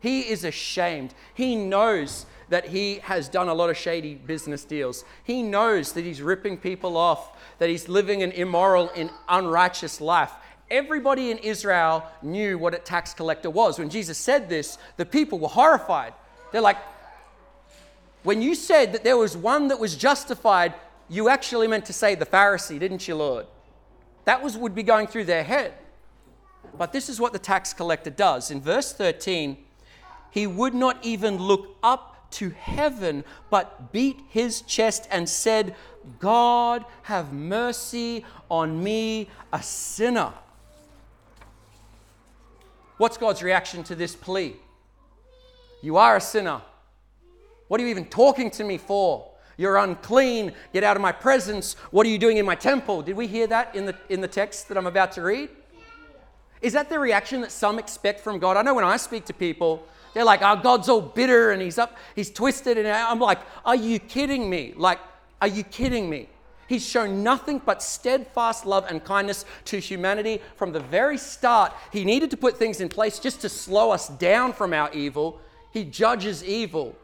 He 0.00 0.20
is 0.20 0.44
ashamed. 0.44 1.14
He 1.32 1.56
knows 1.56 2.26
that 2.50 2.68
he 2.68 2.96
has 2.96 3.28
done 3.28 3.48
a 3.48 3.54
lot 3.54 3.70
of 3.70 3.76
shady 3.76 4.14
business 4.14 4.64
deals. 4.64 5.04
He 5.24 5.42
knows 5.42 5.92
that 5.92 6.04
he's 6.04 6.20
ripping 6.20 6.58
people 6.58 6.96
off, 6.96 7.36
that 7.58 7.70
he's 7.70 7.88
living 7.88 8.22
an 8.22 8.32
immoral 8.32 8.90
and 8.94 9.10
unrighteous 9.28 10.00
life. 10.00 10.32
Everybody 10.70 11.30
in 11.30 11.38
Israel 11.38 12.06
knew 12.22 12.58
what 12.58 12.74
a 12.74 12.78
tax 12.78 13.14
collector 13.14 13.48
was. 13.50 13.78
When 13.78 13.90
Jesus 13.90 14.18
said 14.18 14.48
this, 14.48 14.78
the 14.96 15.06
people 15.06 15.38
were 15.38 15.48
horrified. 15.48 16.12
They're 16.52 16.60
like, 16.60 16.78
when 18.22 18.40
you 18.40 18.54
said 18.54 18.92
that 18.92 19.04
there 19.04 19.16
was 19.16 19.36
one 19.36 19.68
that 19.68 19.78
was 19.78 19.96
justified, 19.96 20.74
you 21.08 21.28
actually 21.28 21.68
meant 21.68 21.84
to 21.86 21.92
say 21.92 22.14
the 22.14 22.26
Pharisee, 22.26 22.78
didn't 22.78 23.06
you, 23.06 23.14
Lord? 23.14 23.46
That 24.24 24.42
was 24.42 24.56
would 24.56 24.74
be 24.74 24.82
going 24.82 25.06
through 25.06 25.24
their 25.24 25.44
head. 25.44 25.74
But 26.76 26.92
this 26.92 27.08
is 27.08 27.20
what 27.20 27.32
the 27.32 27.38
tax 27.38 27.72
collector 27.72 28.10
does. 28.10 28.50
In 28.50 28.60
verse 28.60 28.92
13, 28.92 29.58
he 30.30 30.46
would 30.46 30.74
not 30.74 30.98
even 31.04 31.36
look 31.36 31.76
up 31.82 32.30
to 32.32 32.50
heaven, 32.50 33.22
but 33.50 33.92
beat 33.92 34.18
his 34.28 34.62
chest 34.62 35.06
and 35.10 35.28
said, 35.28 35.76
God, 36.18 36.84
have 37.02 37.32
mercy 37.32 38.24
on 38.50 38.82
me, 38.82 39.28
a 39.52 39.62
sinner. 39.62 40.32
What's 42.96 43.16
God's 43.16 43.42
reaction 43.42 43.84
to 43.84 43.94
this 43.94 44.16
plea? 44.16 44.56
You 45.82 45.96
are 45.96 46.16
a 46.16 46.20
sinner. 46.20 46.60
What 47.68 47.80
are 47.80 47.84
you 47.84 47.90
even 47.90 48.06
talking 48.06 48.50
to 48.52 48.64
me 48.64 48.78
for? 48.78 49.30
You're 49.56 49.76
unclean. 49.76 50.52
Get 50.72 50.84
out 50.84 50.96
of 50.96 51.02
my 51.02 51.12
presence. 51.12 51.74
What 51.90 52.06
are 52.06 52.10
you 52.10 52.18
doing 52.18 52.36
in 52.36 52.46
my 52.46 52.54
temple? 52.54 53.02
Did 53.02 53.16
we 53.16 53.26
hear 53.26 53.46
that 53.46 53.74
in 53.74 53.86
the, 53.86 53.94
in 54.08 54.20
the 54.20 54.28
text 54.28 54.68
that 54.68 54.76
I'm 54.76 54.86
about 54.86 55.12
to 55.12 55.22
read? 55.22 55.50
Is 56.60 56.72
that 56.72 56.88
the 56.88 56.98
reaction 56.98 57.42
that 57.42 57.52
some 57.52 57.78
expect 57.78 58.20
from 58.20 58.38
God? 58.38 58.56
I 58.56 58.62
know 58.62 58.74
when 58.74 58.84
I 58.84 58.96
speak 58.96 59.26
to 59.26 59.34
people, 59.34 59.86
they're 60.14 60.24
like, 60.24 60.40
oh, 60.42 60.56
God's 60.56 60.88
all 60.88 61.02
bitter 61.02 61.50
and 61.50 61.60
he's 61.60 61.78
up, 61.78 61.96
he's 62.14 62.30
twisted. 62.30 62.78
And 62.78 62.88
I'm 62.88 63.20
like, 63.20 63.38
are 63.64 63.76
you 63.76 63.98
kidding 63.98 64.48
me? 64.48 64.72
Like, 64.76 64.98
are 65.42 65.48
you 65.48 65.62
kidding 65.62 66.08
me? 66.08 66.28
He's 66.66 66.86
shown 66.86 67.22
nothing 67.22 67.60
but 67.64 67.82
steadfast 67.82 68.64
love 68.64 68.86
and 68.88 69.04
kindness 69.04 69.44
to 69.66 69.78
humanity 69.78 70.40
from 70.56 70.72
the 70.72 70.80
very 70.80 71.18
start. 71.18 71.74
He 71.92 72.04
needed 72.04 72.30
to 72.30 72.36
put 72.36 72.56
things 72.56 72.80
in 72.80 72.88
place 72.88 73.18
just 73.18 73.42
to 73.42 73.48
slow 73.48 73.90
us 73.90 74.08
down 74.08 74.52
from 74.54 74.72
our 74.72 74.90
evil. 74.92 75.40
He 75.72 75.84
judges 75.84 76.42
evil. 76.42 76.96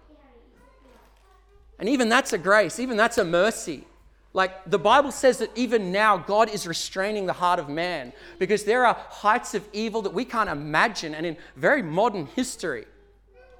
And 1.80 1.88
even 1.88 2.08
that's 2.08 2.32
a 2.32 2.38
grace, 2.38 2.78
even 2.78 2.96
that's 2.96 3.18
a 3.18 3.25
mercy. 3.25 3.84
Like 4.32 4.70
the 4.70 4.78
Bible 4.78 5.10
says 5.10 5.38
that 5.38 5.50
even 5.56 5.90
now 5.90 6.16
God 6.16 6.50
is 6.50 6.66
restraining 6.66 7.26
the 7.26 7.32
heart 7.32 7.58
of 7.58 7.68
man 7.68 8.12
because 8.38 8.62
there 8.62 8.87
are 8.87 8.94
heights 9.08 9.54
of 9.54 9.66
evil 9.72 10.02
that 10.02 10.14
we 10.14 10.25
can't 10.25 10.49
imagine. 10.49 11.14
And 11.14 11.26
in 11.26 11.37
very 11.56 11.82
modern 11.82 12.26
history, 12.26 12.84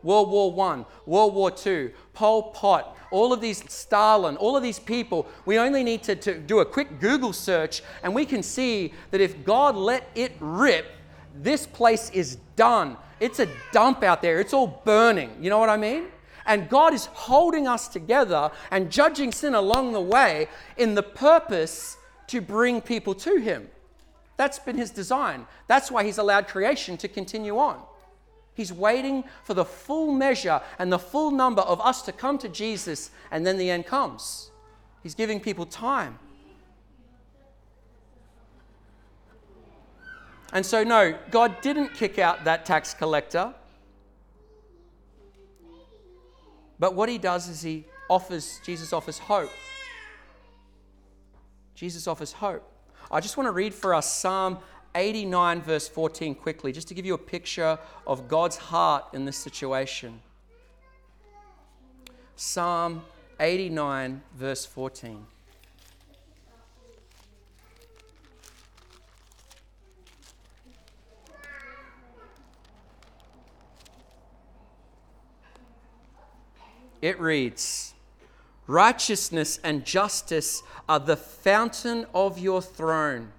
World 0.03 0.31
War 0.31 0.73
I, 0.73 0.85
World 1.07 1.35
War 1.35 1.53
II, 1.67 1.91
Pol 2.13 2.53
Pot, 2.53 2.97
all 3.11 3.33
of 3.33 3.41
these, 3.41 3.65
Stalin, 3.73 4.37
all 4.37 4.57
of 4.57 4.63
these 4.63 4.79
people, 4.79 5.27
we 5.45 5.59
only 5.59 5.83
need 5.83 6.03
to, 6.05 6.15
to 6.15 6.39
do 6.39 6.61
a 6.61 6.65
quick 6.65 7.01
Google 7.01 7.33
search 7.33 7.83
and 8.03 8.15
we 8.15 8.25
can 8.25 8.43
see 8.43 8.93
that 9.11 9.21
if 9.21 9.45
God 9.45 9.75
let 9.75 10.09
it 10.15 10.33
rip, 10.39 10.87
this 11.35 11.67
place 11.67 12.11
is 12.11 12.37
done. 12.55 12.97
It's 13.19 13.41
a 13.41 13.49
dump 13.73 14.03
out 14.03 14.23
there, 14.23 14.41
it's 14.41 14.53
all 14.53 14.83
burning. 14.85 15.37
You 15.41 15.51
know 15.51 15.59
what 15.59 15.69
I 15.69 15.77
mean? 15.77 16.07
And 16.47 16.69
God 16.69 16.95
is 16.95 17.07
holding 17.07 17.69
us 17.69 17.89
together 17.89 18.51
and 18.71 18.91
judging 18.91 19.33
sin 19.33 19.55
along 19.55 19.93
the 19.93 20.01
way 20.01 20.49
in 20.77 20.95
the 20.95 21.03
purpose 21.03 21.97
to 22.29 22.41
bring 22.41 22.81
people 22.81 23.15
to 23.15 23.37
Him. 23.37 23.69
That's 24.37 24.59
been 24.59 24.77
His 24.77 24.91
design. 24.91 25.47
That's 25.67 25.91
why 25.91 26.05
He's 26.05 26.19
allowed 26.19 26.49
creation 26.49 26.97
to 26.99 27.09
continue 27.09 27.59
on. 27.59 27.81
He's 28.55 28.73
waiting 28.73 29.25
for 29.45 29.55
the 29.55 29.65
full 29.65 30.13
measure 30.13 30.61
and 30.79 30.93
the 30.93 30.99
full 30.99 31.31
number 31.31 31.63
of 31.63 31.81
us 31.81 32.03
to 32.03 32.13
come 32.13 32.39
to 32.39 32.49
Jesus, 32.49 33.11
and 33.31 33.47
then 33.47 33.59
the 33.59 33.71
end 33.71 33.87
comes. 33.87 34.51
He's 35.03 35.15
giving 35.15 35.41
people 35.41 35.67
time. 35.67 36.19
And 40.53 40.67
so, 40.67 40.83
no, 40.83 41.17
God 41.31 41.61
didn't 41.61 41.95
kick 41.95 42.19
out 42.19 42.45
that 42.45 42.67
tax 42.67 42.93
collector. 42.93 43.55
But 46.81 46.95
what 46.95 47.11
he 47.11 47.19
does 47.19 47.47
is 47.49 47.61
he 47.61 47.85
offers, 48.09 48.59
Jesus 48.65 48.93
offers 48.95 49.19
hope. 49.19 49.51
Jesus 51.75 52.09
offers 52.09 52.33
hope. 52.33 52.67
I 53.11 53.21
just 53.21 53.37
want 53.37 53.47
to 53.47 53.53
read 53.53 53.75
for 53.75 53.95
us 53.95 54.11
Psalm 54.11 54.59
89, 54.95 55.61
verse 55.61 55.87
14, 55.87 56.35
quickly, 56.35 56.73
just 56.73 56.89
to 56.89 56.95
give 56.95 57.05
you 57.05 57.15
a 57.15 57.19
picture 57.19 57.79
of 58.07 58.29
God's 58.29 58.57
heart 58.57 59.05
in 59.13 59.27
this 59.27 59.37
situation. 59.37 60.21
Psalm 62.35 63.03
89, 63.39 64.23
verse 64.35 64.65
14. 64.65 65.27
It 77.03 77.21
reads, 77.21 77.95
Righteousness 78.67 79.59
and 79.65 79.85
justice 79.85 80.63
are 80.89 81.01
the 81.01 81.17
fountain 81.17 82.07
of 82.15 82.39
your 82.39 82.63
throne. 82.63 83.33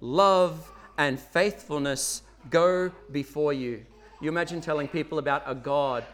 Love 0.00 0.70
and 0.98 1.20
faithfulness 1.20 2.22
go 2.50 2.90
before 3.12 3.52
you. 3.52 3.84
You 4.20 4.28
imagine 4.28 4.60
telling 4.60 4.88
people 4.88 5.18
about 5.18 5.42
a 5.46 5.54
God 5.54 6.04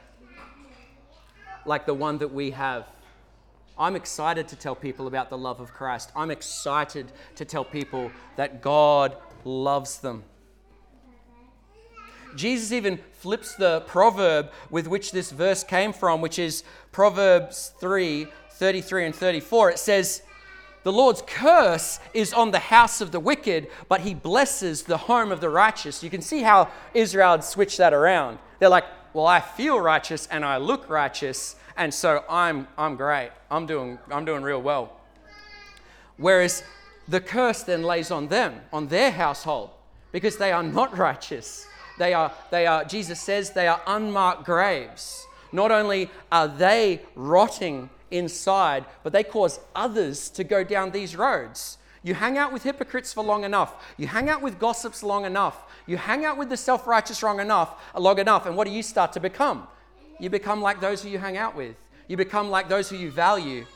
like 1.64 1.86
the 1.86 1.94
one 1.94 2.18
that 2.18 2.32
we 2.32 2.50
have. 2.50 2.86
I'm 3.78 3.94
excited 3.94 4.48
to 4.48 4.56
tell 4.56 4.74
people 4.74 5.06
about 5.06 5.30
the 5.30 5.38
love 5.38 5.60
of 5.60 5.72
Christ. 5.72 6.10
I'm 6.16 6.30
excited 6.30 7.12
to 7.36 7.44
tell 7.44 7.64
people 7.64 8.10
that 8.36 8.60
God 8.60 9.16
loves 9.44 9.98
them. 9.98 10.24
Jesus 12.36 12.72
even 12.72 12.98
flips 13.12 13.54
the 13.54 13.80
proverb 13.82 14.50
with 14.70 14.86
which 14.86 15.12
this 15.12 15.30
verse 15.30 15.64
came 15.64 15.92
from, 15.92 16.20
which 16.20 16.38
is 16.38 16.62
Proverbs 16.92 17.72
3 17.80 18.28
33 18.58 19.06
and 19.06 19.14
34. 19.14 19.70
It 19.70 19.78
says, 19.78 20.22
The 20.82 20.92
Lord's 20.92 21.22
curse 21.22 22.00
is 22.12 22.32
on 22.32 22.50
the 22.50 22.58
house 22.58 23.00
of 23.00 23.12
the 23.12 23.20
wicked, 23.20 23.68
but 23.88 24.00
he 24.00 24.14
blesses 24.14 24.82
the 24.82 24.96
home 24.96 25.30
of 25.30 25.40
the 25.40 25.48
righteous. 25.48 26.02
You 26.02 26.10
can 26.10 26.22
see 26.22 26.42
how 26.42 26.68
Israel 26.92 27.30
had 27.32 27.44
switched 27.44 27.78
that 27.78 27.94
around. 27.94 28.38
They're 28.58 28.68
like, 28.68 28.84
Well, 29.14 29.26
I 29.26 29.40
feel 29.40 29.78
righteous 29.78 30.26
and 30.26 30.44
I 30.44 30.56
look 30.56 30.90
righteous, 30.90 31.54
and 31.76 31.94
so 31.94 32.24
I'm, 32.28 32.66
I'm 32.76 32.96
great. 32.96 33.30
I'm 33.48 33.64
doing, 33.64 33.98
I'm 34.10 34.24
doing 34.24 34.42
real 34.42 34.60
well. 34.60 34.92
Whereas 36.16 36.64
the 37.06 37.20
curse 37.20 37.62
then 37.62 37.84
lays 37.84 38.10
on 38.10 38.26
them, 38.26 38.60
on 38.72 38.88
their 38.88 39.12
household, 39.12 39.70
because 40.10 40.36
they 40.36 40.50
are 40.50 40.64
not 40.64 40.98
righteous. 40.98 41.67
They 41.98 42.14
are, 42.14 42.32
they 42.50 42.66
are, 42.66 42.84
Jesus 42.84 43.20
says, 43.20 43.50
they 43.50 43.66
are 43.66 43.80
unmarked 43.86 44.44
graves. 44.44 45.26
Not 45.52 45.70
only 45.70 46.10
are 46.30 46.48
they 46.48 47.00
rotting 47.14 47.90
inside, 48.10 48.84
but 49.02 49.12
they 49.12 49.24
cause 49.24 49.60
others 49.74 50.30
to 50.30 50.44
go 50.44 50.64
down 50.64 50.90
these 50.90 51.16
roads. 51.16 51.78
You 52.02 52.14
hang 52.14 52.38
out 52.38 52.52
with 52.52 52.62
hypocrites 52.62 53.12
for 53.12 53.24
long 53.24 53.44
enough. 53.44 53.74
You 53.96 54.06
hang 54.06 54.28
out 54.28 54.40
with 54.40 54.58
gossips 54.58 55.02
long 55.02 55.24
enough. 55.24 55.64
You 55.86 55.96
hang 55.96 56.24
out 56.24 56.38
with 56.38 56.48
the 56.48 56.56
self 56.56 56.86
righteous 56.86 57.22
long 57.22 57.40
enough, 57.40 57.82
uh, 57.94 58.00
long 58.00 58.18
enough, 58.18 58.46
and 58.46 58.56
what 58.56 58.66
do 58.66 58.72
you 58.72 58.82
start 58.82 59.12
to 59.14 59.20
become? 59.20 59.66
You 60.20 60.30
become 60.30 60.60
like 60.60 60.80
those 60.80 61.02
who 61.02 61.08
you 61.08 61.18
hang 61.18 61.36
out 61.36 61.56
with. 61.56 61.76
You 62.06 62.16
become 62.16 62.50
like 62.50 62.68
those 62.68 62.88
who 62.88 62.96
you 62.96 63.10
value. 63.10 63.66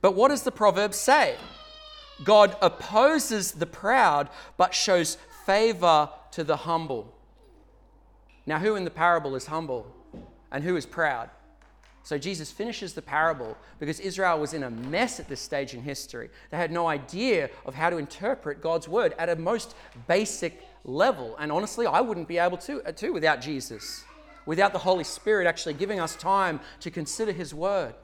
But 0.00 0.14
what 0.14 0.28
does 0.28 0.42
the 0.42 0.52
proverb 0.52 0.94
say? 0.94 1.36
God 2.24 2.56
opposes 2.60 3.52
the 3.52 3.66
proud, 3.66 4.28
but 4.56 4.74
shows 4.74 5.16
favor 5.46 6.08
to 6.32 6.44
the 6.44 6.56
humble. 6.56 7.14
Now, 8.46 8.58
who 8.58 8.76
in 8.76 8.84
the 8.84 8.90
parable 8.90 9.36
is 9.36 9.46
humble 9.46 9.86
and 10.50 10.64
who 10.64 10.76
is 10.76 10.86
proud? 10.86 11.30
So 12.02 12.16
Jesus 12.18 12.50
finishes 12.50 12.94
the 12.94 13.02
parable 13.02 13.56
because 13.78 14.00
Israel 14.00 14.40
was 14.40 14.54
in 14.54 14.62
a 14.62 14.70
mess 14.70 15.20
at 15.20 15.28
this 15.28 15.40
stage 15.40 15.74
in 15.74 15.82
history. 15.82 16.30
They 16.50 16.56
had 16.56 16.72
no 16.72 16.88
idea 16.88 17.50
of 17.66 17.74
how 17.74 17.90
to 17.90 17.98
interpret 17.98 18.62
God's 18.62 18.88
word 18.88 19.14
at 19.18 19.28
a 19.28 19.36
most 19.36 19.74
basic 20.08 20.62
level. 20.84 21.36
And 21.38 21.52
honestly, 21.52 21.86
I 21.86 22.00
wouldn't 22.00 22.26
be 22.26 22.38
able 22.38 22.56
to, 22.58 22.82
uh, 22.82 22.92
to 22.92 23.10
without 23.10 23.40
Jesus, 23.40 24.04
without 24.46 24.72
the 24.72 24.78
Holy 24.78 25.04
Spirit 25.04 25.46
actually 25.46 25.74
giving 25.74 26.00
us 26.00 26.16
time 26.16 26.60
to 26.80 26.90
consider 26.90 27.32
his 27.32 27.54
word. 27.54 27.94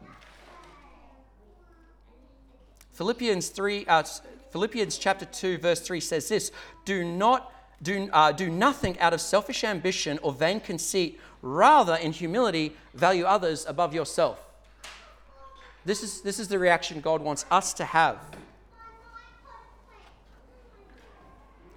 Philippians 2.92 3.48
3, 3.48 3.86
uh, 3.86 4.02
Philippians 4.50 4.98
chapter 4.98 5.24
2, 5.24 5.58
verse 5.58 5.80
3 5.80 6.00
says 6.00 6.28
this 6.28 6.52
Do 6.84 7.04
not 7.04 7.52
do, 7.82 8.08
uh, 8.12 8.32
do 8.32 8.48
nothing 8.50 8.98
out 9.00 9.12
of 9.12 9.20
selfish 9.20 9.64
ambition 9.64 10.18
or 10.22 10.32
vain 10.32 10.60
conceit 10.60 11.20
Rather, 11.42 11.94
in 11.94 12.10
humility, 12.10 12.74
value 12.92 13.24
others 13.24 13.66
above 13.66 13.94
yourself. 13.94 14.44
This 15.84 16.02
is, 16.02 16.22
this 16.22 16.40
is 16.40 16.48
the 16.48 16.58
reaction 16.58 17.00
God 17.00 17.20
wants 17.20 17.46
us 17.52 17.72
to 17.74 17.84
have. 17.84 18.18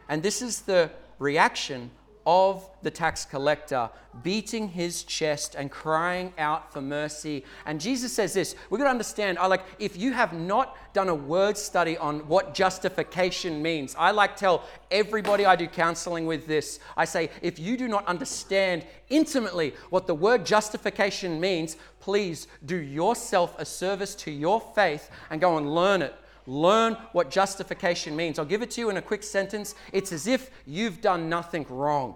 And 0.08 0.24
this 0.24 0.42
is 0.42 0.62
the 0.62 0.90
reaction 1.20 1.92
of 2.26 2.70
the 2.82 2.92
tax 2.92 3.26
collector, 3.26 3.90
beating 4.24 4.70
his 4.70 5.04
chest 5.04 5.56
and 5.56 5.72
crying 5.72 6.34
out 6.38 6.72
for 6.72 6.82
mercy. 6.82 7.44
And 7.66 7.80
Jesus 7.80 8.14
says 8.14 8.34
this 8.34 8.56
we've 8.70 8.80
got 8.80 8.86
to 8.86 8.92
understand, 8.92 9.38
I 9.40 9.48
like, 9.48 9.64
if 9.80 9.98
you 9.98 10.14
have 10.14 10.34
not 10.34 10.78
done 10.94 11.10
a 11.10 11.16
word 11.16 11.58
study 11.58 11.98
on 11.98 12.28
what 12.28 12.54
justification 12.54 13.62
means, 13.62 13.96
I 13.98 14.12
like 14.12 14.36
tell 14.36 14.64
everybody 14.92 15.46
I 15.46 15.56
do 15.56 15.68
counseling 15.68 16.26
with 16.26 16.48
this. 16.48 16.80
I 16.98 17.06
say, 17.06 17.30
if 17.42 17.60
you 17.60 17.78
do 17.78 17.88
not 17.88 18.06
understand 18.08 18.86
intimately 19.10 19.74
what 19.90 20.08
the 20.08 20.16
word 20.16 20.46
justification 20.46 21.40
means, 21.40 21.78
please 22.00 22.48
do 22.66 22.78
yourself 22.78 23.56
a 23.60 23.66
service 23.66 24.16
to 24.16 24.32
your 24.32 24.62
faith 24.76 25.10
and 25.30 25.42
go 25.42 25.58
and 25.58 25.74
learn 25.74 26.02
it 26.02 26.16
learn 26.50 26.96
what 27.12 27.30
justification 27.30 28.16
means. 28.16 28.40
I'll 28.40 28.46
give 28.46 28.62
it 28.62 28.72
to 28.72 28.82
you 28.82 28.90
in 28.90 28.98
a 28.98 29.02
quick 29.02 29.24
sentence. 29.24 29.76
It's 29.94 30.12
as 30.12 30.28
if 30.28 30.50
you've 30.66 31.00
done 31.00 31.30
nothing 31.30 31.66
wrong. 31.70 32.16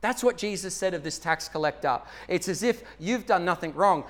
That's 0.00 0.22
what 0.22 0.36
Jesus 0.36 0.74
said 0.74 0.92
of 0.92 1.02
this 1.02 1.18
tax 1.18 1.48
collector. 1.48 2.00
It's 2.28 2.48
as 2.48 2.62
if 2.62 2.82
you've 3.00 3.24
done 3.24 3.44
nothing 3.44 3.72
wrong. 3.74 4.04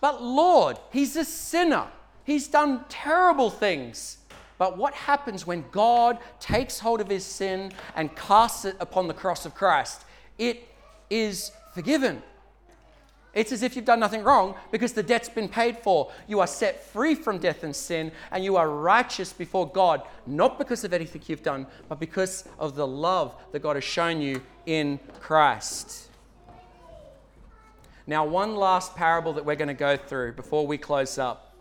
But 0.00 0.22
Lord, 0.22 0.78
he's 0.90 1.14
a 1.16 1.24
sinner. 1.24 1.86
He's 2.24 2.48
done 2.48 2.84
terrible 2.88 3.50
things. 3.50 4.18
But 4.58 4.78
what 4.78 4.94
happens 4.94 5.46
when 5.46 5.64
God 5.70 6.18
takes 6.40 6.78
hold 6.78 7.02
of 7.02 7.08
his 7.08 7.24
sin 7.24 7.72
and 7.94 8.14
casts 8.16 8.64
it 8.64 8.76
upon 8.80 9.08
the 9.08 9.14
cross 9.14 9.44
of 9.44 9.54
Christ? 9.54 10.04
It 10.38 10.66
is 11.10 11.52
forgiven. 11.74 12.22
It's 13.36 13.52
as 13.52 13.62
if 13.62 13.76
you've 13.76 13.84
done 13.84 14.00
nothing 14.00 14.24
wrong 14.24 14.54
because 14.70 14.94
the 14.94 15.02
debt's 15.02 15.28
been 15.28 15.46
paid 15.46 15.76
for. 15.76 16.10
You 16.26 16.40
are 16.40 16.46
set 16.46 16.82
free 16.82 17.14
from 17.14 17.36
death 17.36 17.64
and 17.64 17.76
sin, 17.76 18.10
and 18.32 18.42
you 18.42 18.56
are 18.56 18.66
righteous 18.66 19.34
before 19.34 19.68
God, 19.70 20.00
not 20.26 20.56
because 20.58 20.84
of 20.84 20.94
anything 20.94 21.20
you've 21.26 21.42
done, 21.42 21.66
but 21.86 22.00
because 22.00 22.44
of 22.58 22.76
the 22.76 22.86
love 22.86 23.34
that 23.52 23.60
God 23.60 23.76
has 23.76 23.84
shown 23.84 24.22
you 24.22 24.40
in 24.64 24.98
Christ. 25.20 26.08
Now, 28.06 28.24
one 28.24 28.56
last 28.56 28.96
parable 28.96 29.34
that 29.34 29.44
we're 29.44 29.54
going 29.54 29.68
to 29.68 29.74
go 29.74 29.98
through 29.98 30.32
before 30.32 30.66
we 30.66 30.78
close 30.78 31.18
up. 31.18 31.54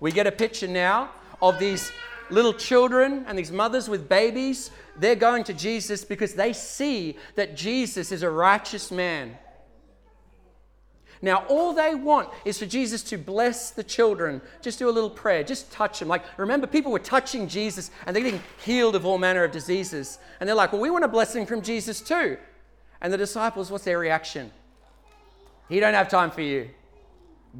We 0.00 0.10
get 0.10 0.26
a 0.26 0.32
picture 0.32 0.66
now 0.66 1.10
of 1.40 1.60
these 1.60 1.92
little 2.28 2.52
children 2.52 3.24
and 3.28 3.38
these 3.38 3.52
mothers 3.52 3.88
with 3.88 4.08
babies. 4.08 4.72
They're 4.96 5.14
going 5.14 5.44
to 5.44 5.54
Jesus 5.54 6.04
because 6.04 6.34
they 6.34 6.52
see 6.52 7.16
that 7.36 7.56
Jesus 7.56 8.10
is 8.10 8.24
a 8.24 8.30
righteous 8.30 8.90
man 8.90 9.38
now, 11.20 11.44
all 11.48 11.72
they 11.72 11.94
want 11.94 12.28
is 12.44 12.58
for 12.58 12.66
Jesus 12.66 13.02
to 13.04 13.18
bless 13.18 13.70
the 13.70 13.82
children. 13.82 14.40
Just 14.62 14.78
do 14.78 14.88
a 14.88 14.92
little 14.92 15.10
prayer, 15.10 15.42
just 15.42 15.72
touch 15.72 15.98
them. 15.98 16.08
Like, 16.08 16.22
remember, 16.38 16.66
people 16.66 16.92
were 16.92 16.98
touching 17.00 17.48
Jesus 17.48 17.90
and 18.06 18.14
they're 18.14 18.22
getting 18.22 18.42
healed 18.64 18.94
of 18.94 19.04
all 19.04 19.18
manner 19.18 19.42
of 19.42 19.50
diseases. 19.50 20.18
And 20.38 20.48
they're 20.48 20.54
like, 20.54 20.72
well, 20.72 20.80
we 20.80 20.90
want 20.90 21.04
a 21.04 21.08
blessing 21.08 21.44
from 21.44 21.62
Jesus 21.62 22.00
too. 22.00 22.38
And 23.00 23.12
the 23.12 23.18
disciples, 23.18 23.70
what's 23.70 23.84
their 23.84 23.98
reaction? 23.98 24.50
He 25.68 25.80
don't 25.80 25.94
have 25.94 26.08
time 26.08 26.30
for 26.30 26.42
you. 26.42 26.70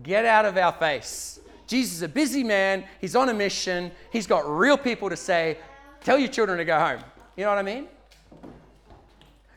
Get 0.03 0.25
out 0.25 0.44
of 0.44 0.57
our 0.57 0.73
face. 0.73 1.40
Jesus 1.66 1.97
is 1.97 2.03
a 2.03 2.09
busy 2.09 2.44
man. 2.44 2.85
He's 3.01 3.16
on 3.16 3.29
a 3.29 3.35
mission. 3.35 3.90
He's 4.12 4.27
got 4.27 4.49
real 4.49 4.79
people 4.79 5.11
to 5.11 5.16
say, 5.16 5.59
tell 6.01 6.18
your 6.18 6.29
children 6.29 6.59
to 6.59 6.64
go 6.64 6.79
home. 6.79 7.01
You 7.37 7.44
know 7.44 7.51
what 7.51 7.59
I 7.59 7.62
mean? 7.62 7.88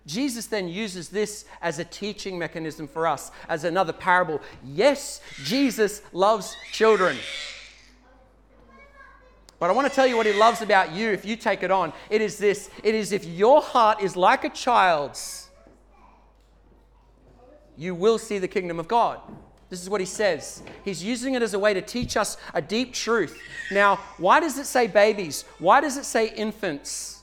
Jesus 0.06 0.48
then 0.48 0.68
uses 0.68 1.10
this 1.10 1.46
as 1.62 1.78
a 1.80 1.86
teaching 1.86 2.38
mechanism 2.38 2.88
for 2.88 3.06
us, 3.08 3.32
as 3.48 3.64
another 3.64 3.94
parable. 3.94 4.42
Yes, 4.64 5.22
Jesus 5.44 6.02
loves 6.12 6.56
children. 6.72 7.18
But 9.60 9.70
I 9.70 9.74
want 9.74 9.88
to 9.88 9.94
tell 9.94 10.08
you 10.08 10.18
what 10.18 10.26
he 10.26 10.34
loves 10.34 10.64
about 10.64 10.92
you 10.92 11.12
if 11.12 11.24
you 11.24 11.36
take 11.36 11.62
it 11.62 11.70
on. 11.70 11.94
It 12.10 12.20
is 12.20 12.40
this 12.40 12.72
it 12.84 12.96
is 12.96 13.12
if 13.12 13.26
your 13.26 13.62
heart 13.62 14.02
is 14.02 14.16
like 14.16 14.44
a 14.44 14.50
child's, 14.50 15.50
you 17.78 17.94
will 17.94 18.18
see 18.18 18.40
the 18.40 18.48
kingdom 18.48 18.80
of 18.80 18.88
God. 18.88 19.20
This 19.70 19.82
is 19.82 19.90
what 19.90 20.02
he 20.02 20.08
says. 20.08 20.64
He's 20.84 21.04
using 21.04 21.36
it 21.36 21.44
as 21.44 21.54
a 21.54 21.60
way 21.60 21.76
to 21.76 21.82
teach 21.82 22.18
us 22.18 22.38
a 22.54 22.62
deep 22.62 22.94
truth. 22.94 23.40
Now, 23.72 23.98
why 24.18 24.40
does 24.40 24.58
it 24.58 24.66
say 24.66 24.88
babies? 24.88 25.46
Why 25.60 25.80
does 25.80 25.96
it 25.96 26.06
say 26.06 26.30
infants? 26.30 27.21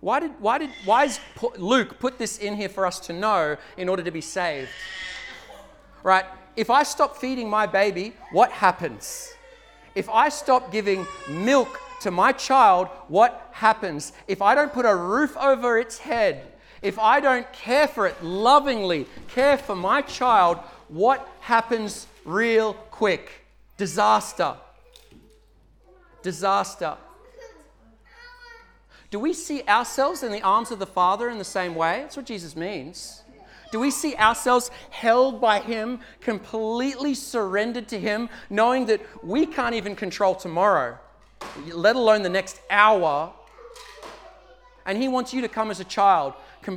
Why 0.00 0.20
did, 0.20 0.32
why 0.38 0.58
did 0.58 0.70
why 0.84 1.04
is 1.04 1.20
Luke 1.56 1.98
put 1.98 2.18
this 2.18 2.38
in 2.38 2.54
here 2.54 2.68
for 2.68 2.86
us 2.86 3.00
to 3.00 3.12
know 3.12 3.56
in 3.76 3.88
order 3.88 4.02
to 4.02 4.10
be 4.10 4.20
saved? 4.20 4.70
Right? 6.02 6.24
If 6.54 6.70
I 6.70 6.82
stop 6.82 7.16
feeding 7.16 7.50
my 7.50 7.66
baby, 7.66 8.14
what 8.32 8.50
happens? 8.50 9.32
If 9.94 10.08
I 10.08 10.28
stop 10.28 10.70
giving 10.70 11.06
milk 11.28 11.80
to 12.02 12.10
my 12.10 12.32
child, 12.32 12.88
what 13.08 13.48
happens? 13.52 14.12
If 14.28 14.42
I 14.42 14.54
don't 14.54 14.72
put 14.72 14.84
a 14.86 14.94
roof 14.94 15.36
over 15.36 15.78
its 15.78 15.98
head, 15.98 16.52
if 16.82 16.98
I 16.98 17.20
don't 17.20 17.50
care 17.52 17.88
for 17.88 18.06
it 18.06 18.22
lovingly, 18.22 19.06
care 19.28 19.56
for 19.56 19.74
my 19.74 20.02
child, 20.02 20.58
what 20.88 21.26
happens 21.40 22.06
real 22.24 22.74
quick? 22.90 23.46
Disaster. 23.76 24.56
Disaster. 26.22 26.96
Do 29.16 29.20
we 29.20 29.32
see 29.32 29.62
ourselves 29.62 30.22
in 30.22 30.30
the 30.30 30.42
arms 30.42 30.70
of 30.70 30.78
the 30.78 30.84
Father 30.84 31.30
in 31.30 31.38
the 31.38 31.42
same 31.42 31.74
way? 31.74 32.00
That's 32.00 32.18
what 32.18 32.26
Jesus 32.26 32.54
means. 32.54 33.22
Do 33.72 33.80
we 33.80 33.90
see 33.90 34.14
ourselves 34.14 34.70
held 34.90 35.40
by 35.40 35.60
Him, 35.60 36.00
completely 36.20 37.14
surrendered 37.14 37.88
to 37.88 37.98
Him, 37.98 38.28
knowing 38.50 38.84
that 38.84 39.00
we 39.24 39.46
can't 39.46 39.74
even 39.74 39.96
control 39.96 40.34
tomorrow, 40.34 40.98
let 41.72 41.96
alone 41.96 42.24
the 42.24 42.28
next 42.28 42.60
hour? 42.68 43.32
And 44.84 44.98
He 44.98 45.08
wants 45.08 45.32
you 45.32 45.40
to 45.40 45.48
come 45.48 45.70
as 45.70 45.80
a 45.80 45.84
child 45.84 46.34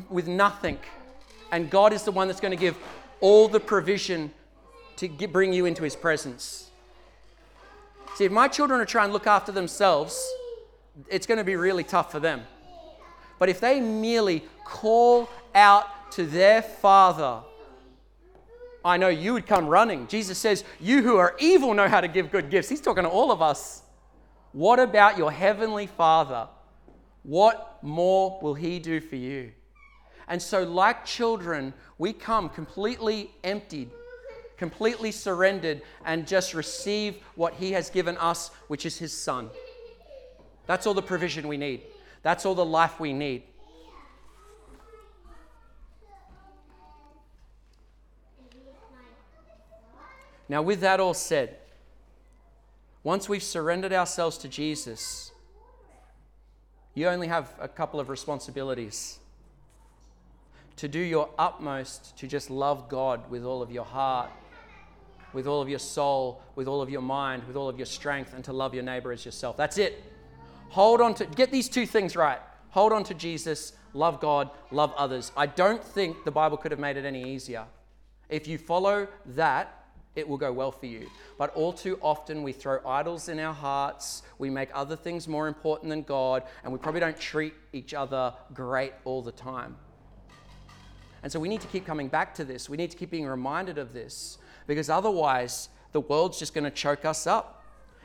with 0.10 0.30
nothing. 0.30 0.80
And 1.52 1.70
God 1.70 1.92
is 1.92 2.04
the 2.04 2.12
one 2.14 2.30
that's 2.30 2.40
going 2.40 2.56
to 2.56 2.58
give 2.58 2.78
all 3.20 3.50
the 3.50 3.60
provision 3.60 4.32
to 4.96 5.10
bring 5.28 5.52
you 5.52 5.66
into 5.66 5.84
His 5.84 5.98
presence. 5.98 6.72
See, 8.16 8.24
if 8.24 8.32
my 8.32 8.48
children 8.48 8.80
are 8.80 8.86
trying 8.86 9.10
to 9.10 9.14
look 9.14 9.28
after 9.28 9.52
themselves, 9.52 10.26
it's 11.08 11.26
going 11.26 11.38
to 11.38 11.44
be 11.44 11.56
really 11.56 11.84
tough 11.84 12.12
for 12.12 12.20
them. 12.20 12.42
But 13.38 13.50
if 13.50 13.60
they 13.60 13.80
merely 13.80 14.44
call 14.66 15.30
out 15.56 16.12
to 16.14 16.26
their 16.26 16.62
Father, 16.62 17.42
I 18.84 18.98
know 18.98 19.10
you 19.10 19.34
would 19.34 19.46
come 19.46 19.68
running. 19.68 20.08
Jesus 20.08 20.38
says, 20.38 20.64
You 20.80 21.02
who 21.02 21.18
are 21.18 21.36
evil 21.40 21.74
know 21.74 21.88
how 21.88 22.02
to 22.02 22.08
give 22.08 22.32
good 22.32 22.50
gifts. 22.50 22.70
He's 22.70 22.82
talking 22.82 23.04
to 23.04 23.10
all 23.10 23.32
of 23.32 23.42
us. 23.42 23.84
What 24.52 24.80
about 24.80 25.18
your 25.18 25.32
heavenly 25.32 25.88
Father? 25.88 26.48
What 27.24 27.78
more 27.82 28.40
will 28.42 28.54
He 28.54 28.80
do 28.80 29.00
for 29.00 29.16
you? 29.16 29.52
And 30.28 30.42
so, 30.42 30.64
like 30.64 31.06
children, 31.06 31.74
we 31.98 32.14
come 32.14 32.50
completely 32.50 33.32
emptied, 33.44 33.90
completely 34.58 35.12
surrendered, 35.12 35.82
and 36.06 36.28
just 36.28 36.54
receive 36.54 37.18
what 37.36 37.56
He 37.56 37.72
has 37.74 37.90
given 37.90 38.18
us, 38.18 38.50
which 38.68 38.86
is 38.86 38.98
His 38.98 39.12
Son. 39.12 39.50
That's 40.70 40.86
all 40.86 40.94
the 40.94 41.02
provision 41.02 41.48
we 41.48 41.58
need. 41.58 41.82
That's 42.22 42.46
all 42.46 42.54
the 42.54 42.64
life 42.64 43.00
we 43.00 43.12
need. 43.12 43.42
Now, 50.48 50.62
with 50.62 50.82
that 50.82 51.00
all 51.00 51.16
said, 51.16 51.58
once 53.04 53.28
we've 53.28 53.42
surrendered 53.42 53.94
ourselves 53.94 54.38
to 54.38 54.48
Jesus, 54.48 55.32
you 56.94 57.08
only 57.08 57.30
have 57.30 57.52
a 57.60 57.68
couple 57.68 58.00
of 58.00 58.08
responsibilities 58.08 59.18
to 60.76 60.88
do 60.88 61.00
your 61.00 61.32
utmost 61.40 62.16
to 62.20 62.28
just 62.28 62.52
love 62.52 62.90
God 62.90 63.28
with 63.32 63.44
all 63.44 63.64
of 63.64 63.72
your 63.72 63.86
heart, 63.86 64.30
with 65.34 65.48
all 65.48 65.64
of 65.64 65.70
your 65.70 65.80
soul, 65.80 66.44
with 66.54 66.68
all 66.68 66.84
of 66.84 66.92
your 66.92 67.02
mind, 67.02 67.42
with 67.48 67.56
all 67.56 67.70
of 67.70 67.80
your 67.80 67.88
strength, 67.88 68.36
and 68.36 68.44
to 68.44 68.54
love 68.54 68.76
your 68.76 68.84
neighbor 68.84 69.12
as 69.12 69.26
yourself. 69.26 69.58
That's 69.58 69.80
it. 69.80 70.04
Hold 70.70 71.02
on 71.02 71.14
to, 71.16 71.26
get 71.26 71.52
these 71.52 71.70
two 71.70 71.86
things 71.86 72.16
right. 72.16 72.40
Hold 72.72 72.94
on 72.94 73.04
to 73.06 73.14
Jesus, 73.14 73.74
love 73.94 74.20
God, 74.20 74.50
love 74.72 74.94
others. 74.96 75.32
I 75.36 75.48
don't 75.48 75.84
think 75.84 76.24
the 76.24 76.32
Bible 76.32 76.58
could 76.58 76.72
have 76.72 76.80
made 76.80 76.98
it 76.98 77.06
any 77.06 77.34
easier. 77.34 77.66
If 78.30 78.48
you 78.48 78.60
follow 78.60 79.08
that, 79.26 79.80
it 80.16 80.28
will 80.28 80.38
go 80.38 80.52
well 80.52 80.72
for 80.72 80.86
you. 80.86 81.10
But 81.38 81.54
all 81.56 81.74
too 81.74 81.98
often, 82.02 82.44
we 82.44 82.52
throw 82.52 82.80
idols 82.86 83.30
in 83.30 83.40
our 83.40 83.54
hearts, 83.54 84.22
we 84.38 84.50
make 84.50 84.70
other 84.74 84.96
things 84.96 85.28
more 85.28 85.48
important 85.48 85.90
than 85.90 86.04
God, 86.04 86.44
and 86.64 86.72
we 86.72 86.78
probably 86.78 87.00
don't 87.00 87.20
treat 87.20 87.54
each 87.74 87.94
other 87.94 88.34
great 88.54 88.94
all 89.06 89.22
the 89.22 89.32
time. 89.32 89.76
And 91.24 91.32
so 91.32 91.40
we 91.40 91.50
need 91.50 91.62
to 91.62 91.68
keep 91.68 91.86
coming 91.86 92.08
back 92.08 92.34
to 92.36 92.46
this. 92.46 92.70
We 92.70 92.78
need 92.78 92.92
to 92.92 92.98
keep 92.98 93.10
being 93.10 93.28
reminded 93.28 93.78
of 93.78 93.94
this 93.94 94.38
because 94.68 94.90
otherwise, 94.90 95.70
the 95.92 96.02
world's 96.02 96.38
just 96.40 96.54
going 96.54 96.64
to 96.64 96.72
choke 96.72 97.04
us 97.04 97.26
up. 97.28 97.59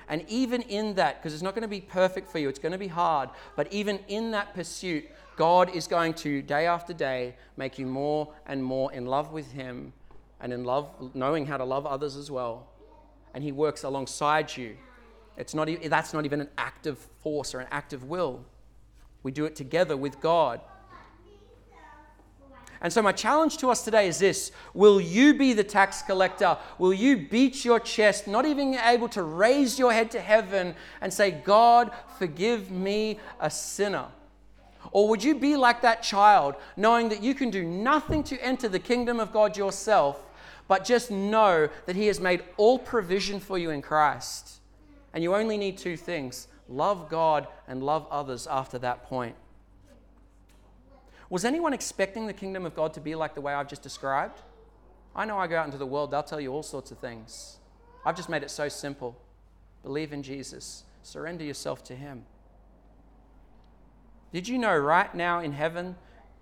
And 0.09 0.25
even 0.29 0.63
in 0.63 0.95
that, 0.95 1.19
because 1.19 1.35
it's 1.35 1.43
not 1.43 1.55
going 1.55 1.63
to 1.63 1.69
be 1.69 1.81
perfect 1.81 2.31
for 2.31 2.39
you, 2.39 2.49
it's 2.49 2.59
going 2.59 2.73
to 2.73 2.79
be 2.79 2.89
hard, 2.89 3.31
but 3.57 3.73
even 3.73 3.99
in 4.09 4.31
that 4.33 4.55
pursuit, 4.55 5.05
God 5.37 5.75
is 5.75 5.87
going 5.87 6.15
to, 6.15 6.43
day 6.43 6.67
after 6.67 6.93
day, 6.93 7.35
make 7.57 7.79
you 7.79 7.87
more 7.87 8.33
and 8.47 8.63
more 8.63 8.93
in 8.93 9.07
love 9.07 9.33
with 9.33 9.51
Him 9.53 9.93
and 10.41 10.53
in 10.53 10.65
love, 10.65 10.89
knowing 11.15 11.47
how 11.47 11.57
to 11.57 11.65
love 11.65 11.87
others 11.87 12.17
as 12.17 12.31
well. 12.31 12.67
And 13.33 13.43
He 13.43 13.51
works 13.51 13.83
alongside 13.83 14.57
you. 14.57 14.77
It's 15.37 15.55
not, 15.55 15.69
that's 15.87 16.13
not 16.13 16.25
even 16.25 16.41
an 16.41 16.51
active 16.57 16.99
force 17.21 17.55
or 17.55 17.61
an 17.61 17.67
active 17.71 18.05
will. 18.05 18.45
We 19.23 19.33
do 19.33 19.47
it 19.47 19.57
together 19.57 19.97
with 19.97 20.21
God. 20.21 20.61
And 22.81 22.93
so, 22.93 23.01
my 23.03 23.13
challenge 23.13 23.59
to 23.59 23.71
us 23.71 23.85
today 23.85 24.09
is 24.09 24.19
this 24.19 24.53
Will 24.75 25.01
you 25.01 25.35
be 25.35 25.53
the 25.53 25.65
tax 25.65 26.03
collector? 26.03 26.59
Will 26.79 26.93
you 26.93 27.17
beat 27.17 27.65
your 27.65 27.81
chest, 27.81 28.27
not 28.27 28.47
even 28.47 28.75
able 28.75 29.09
to 29.11 29.23
raise 29.23 29.79
your 29.79 29.93
head 29.93 30.11
to 30.13 30.21
heaven 30.21 30.75
and 31.01 31.13
say, 31.13 31.31
God, 31.31 31.91
forgive 32.19 32.71
me, 32.71 33.19
a 33.41 33.51
sinner? 33.51 34.07
Or 34.91 35.09
would 35.09 35.25
you 35.25 35.35
be 35.35 35.57
like 35.57 35.83
that 35.83 36.03
child, 36.03 36.55
knowing 36.77 37.09
that 37.09 37.23
you 37.23 37.35
can 37.35 37.51
do 37.51 37.65
nothing 37.65 38.23
to 38.25 38.45
enter 38.45 38.69
the 38.69 38.79
kingdom 38.79 39.19
of 39.19 39.33
God 39.33 39.57
yourself, 39.57 40.21
but 40.69 40.85
just 40.85 41.11
know 41.11 41.69
that 41.87 41.97
He 41.97 42.07
has 42.07 42.21
made 42.21 42.45
all 42.57 42.79
provision 42.79 43.41
for 43.41 43.59
you 43.59 43.71
in 43.71 43.83
Christ. 43.83 44.61
And 45.13 45.23
you 45.23 45.35
only 45.35 45.57
need 45.57 45.79
two 45.79 45.97
things 45.97 46.49
love 46.69 47.09
God 47.09 47.47
and 47.69 47.83
love 47.83 48.07
others 48.11 48.47
after 48.47 48.79
that 48.79 49.05
point. 49.05 49.37
Was 51.35 51.45
anyone 51.45 51.73
expecting 51.73 52.29
the 52.29 52.33
kingdom 52.33 52.65
of 52.65 52.77
God 52.77 52.95
to 52.95 53.01
be 53.01 53.17
like 53.17 53.35
the 53.35 53.41
way 53.41 53.53
I've 53.53 53.67
just 53.67 53.83
described? 53.83 54.41
I 55.17 55.25
know 55.25 55.37
I 55.37 55.49
go 55.49 55.57
out 55.57 55.67
into 55.67 55.79
the 55.79 55.85
world, 55.85 56.13
they'll 56.13 56.23
tell 56.23 56.41
you 56.41 56.53
all 56.53 56.63
sorts 56.63 56.93
of 56.93 56.99
things. 56.99 57.57
I've 58.07 58.15
just 58.15 58.29
made 58.29 58.45
it 58.45 58.53
so 58.53 58.69
simple. 58.69 59.21
Believe 59.83 60.13
in 60.13 60.23
Jesus, 60.23 60.85
surrender 61.03 61.43
yourself 61.43 61.83
to 61.87 61.97
Him. 61.97 62.25
Did 64.33 64.47
you 64.47 64.59
know 64.59 64.79
right 64.79 65.13
now 65.13 65.41
in 65.41 65.51
heaven, 65.51 65.97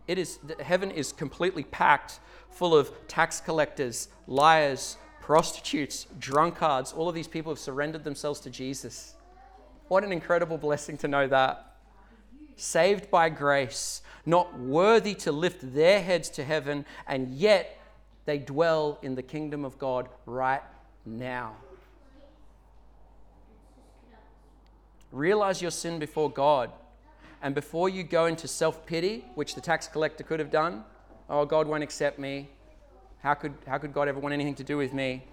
it 0.06 0.18
is, 0.18 0.38
heaven 0.60 0.90
is 0.90 1.10
completely 1.10 1.64
packed 1.64 2.20
full 2.50 2.76
of 2.76 2.92
tax 3.08 3.40
collectors, 3.40 4.08
liars, 4.26 4.98
prostitutes, 5.22 6.06
drunkards. 6.18 6.92
All 6.92 7.08
of 7.08 7.14
these 7.14 7.28
people 7.28 7.50
have 7.50 7.58
surrendered 7.58 8.04
themselves 8.04 8.40
to 8.40 8.50
Jesus. 8.50 9.14
What 9.88 10.04
an 10.04 10.12
incredible 10.12 10.58
blessing 10.58 10.98
to 10.98 11.08
know 11.08 11.26
that. 11.28 11.76
Saved 12.56 13.10
by 13.10 13.30
grace, 13.30 14.02
not 14.24 14.58
worthy 14.58 15.14
to 15.14 15.32
lift 15.32 15.74
their 15.74 16.02
heads 16.02 16.28
to 16.30 16.44
heaven, 16.44 16.84
and 17.06 17.34
yet 17.34 17.78
they 18.24 18.38
dwell 18.38 18.98
in 19.02 19.14
the 19.14 19.22
kingdom 19.22 19.64
of 19.64 19.78
God 19.78 20.08
right 20.26 20.62
now. 21.04 21.56
Realize 25.10 25.60
your 25.60 25.70
sin 25.70 25.98
before 25.98 26.30
God. 26.30 26.70
And 27.42 27.54
before 27.54 27.88
you 27.88 28.04
go 28.04 28.26
into 28.26 28.46
self 28.46 28.86
pity, 28.86 29.24
which 29.34 29.54
the 29.54 29.60
tax 29.60 29.88
collector 29.88 30.22
could 30.22 30.38
have 30.38 30.50
done, 30.50 30.84
oh, 31.28 31.44
God 31.44 31.66
won't 31.66 31.82
accept 31.82 32.18
me. 32.18 32.48
How 33.20 33.34
could, 33.34 33.54
how 33.66 33.78
could 33.78 33.92
God 33.92 34.08
ever 34.08 34.20
want 34.20 34.32
anything 34.32 34.54
to 34.56 34.64
do 34.64 34.76
with 34.76 34.92
me? 34.92 35.24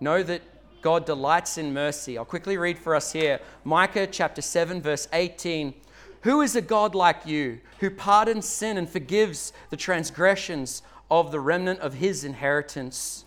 Know 0.00 0.22
that 0.22 0.42
God 0.82 1.04
delights 1.06 1.58
in 1.58 1.74
mercy. 1.74 2.16
I'll 2.16 2.24
quickly 2.24 2.56
read 2.56 2.78
for 2.78 2.94
us 2.94 3.12
here 3.12 3.40
Micah 3.64 4.06
chapter 4.06 4.40
7, 4.42 4.80
verse 4.80 5.08
18. 5.12 5.74
Who 6.22 6.42
is 6.42 6.54
a 6.54 6.60
God 6.60 6.94
like 6.94 7.26
you, 7.26 7.60
who 7.78 7.90
pardons 7.90 8.46
sin 8.46 8.76
and 8.76 8.88
forgives 8.88 9.52
the 9.70 9.76
transgressions 9.76 10.82
of 11.10 11.32
the 11.32 11.40
remnant 11.40 11.80
of 11.80 11.94
his 11.94 12.24
inheritance? 12.24 13.24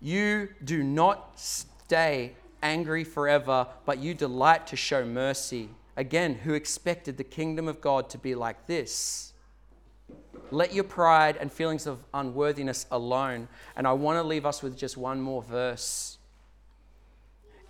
You 0.00 0.48
do 0.64 0.82
not 0.82 1.38
stay 1.38 2.32
angry 2.62 3.04
forever, 3.04 3.66
but 3.84 3.98
you 3.98 4.14
delight 4.14 4.66
to 4.68 4.76
show 4.76 5.04
mercy. 5.04 5.68
Again, 5.96 6.34
who 6.34 6.54
expected 6.54 7.16
the 7.16 7.24
kingdom 7.24 7.68
of 7.68 7.80
God 7.80 8.08
to 8.10 8.18
be 8.18 8.34
like 8.34 8.66
this? 8.66 9.32
Let 10.50 10.72
your 10.72 10.84
pride 10.84 11.36
and 11.38 11.52
feelings 11.52 11.86
of 11.86 12.04
unworthiness 12.14 12.86
alone. 12.90 13.48
And 13.76 13.86
I 13.86 13.92
want 13.92 14.18
to 14.18 14.22
leave 14.22 14.46
us 14.46 14.62
with 14.62 14.76
just 14.76 14.96
one 14.96 15.20
more 15.20 15.42
verse. 15.42 16.15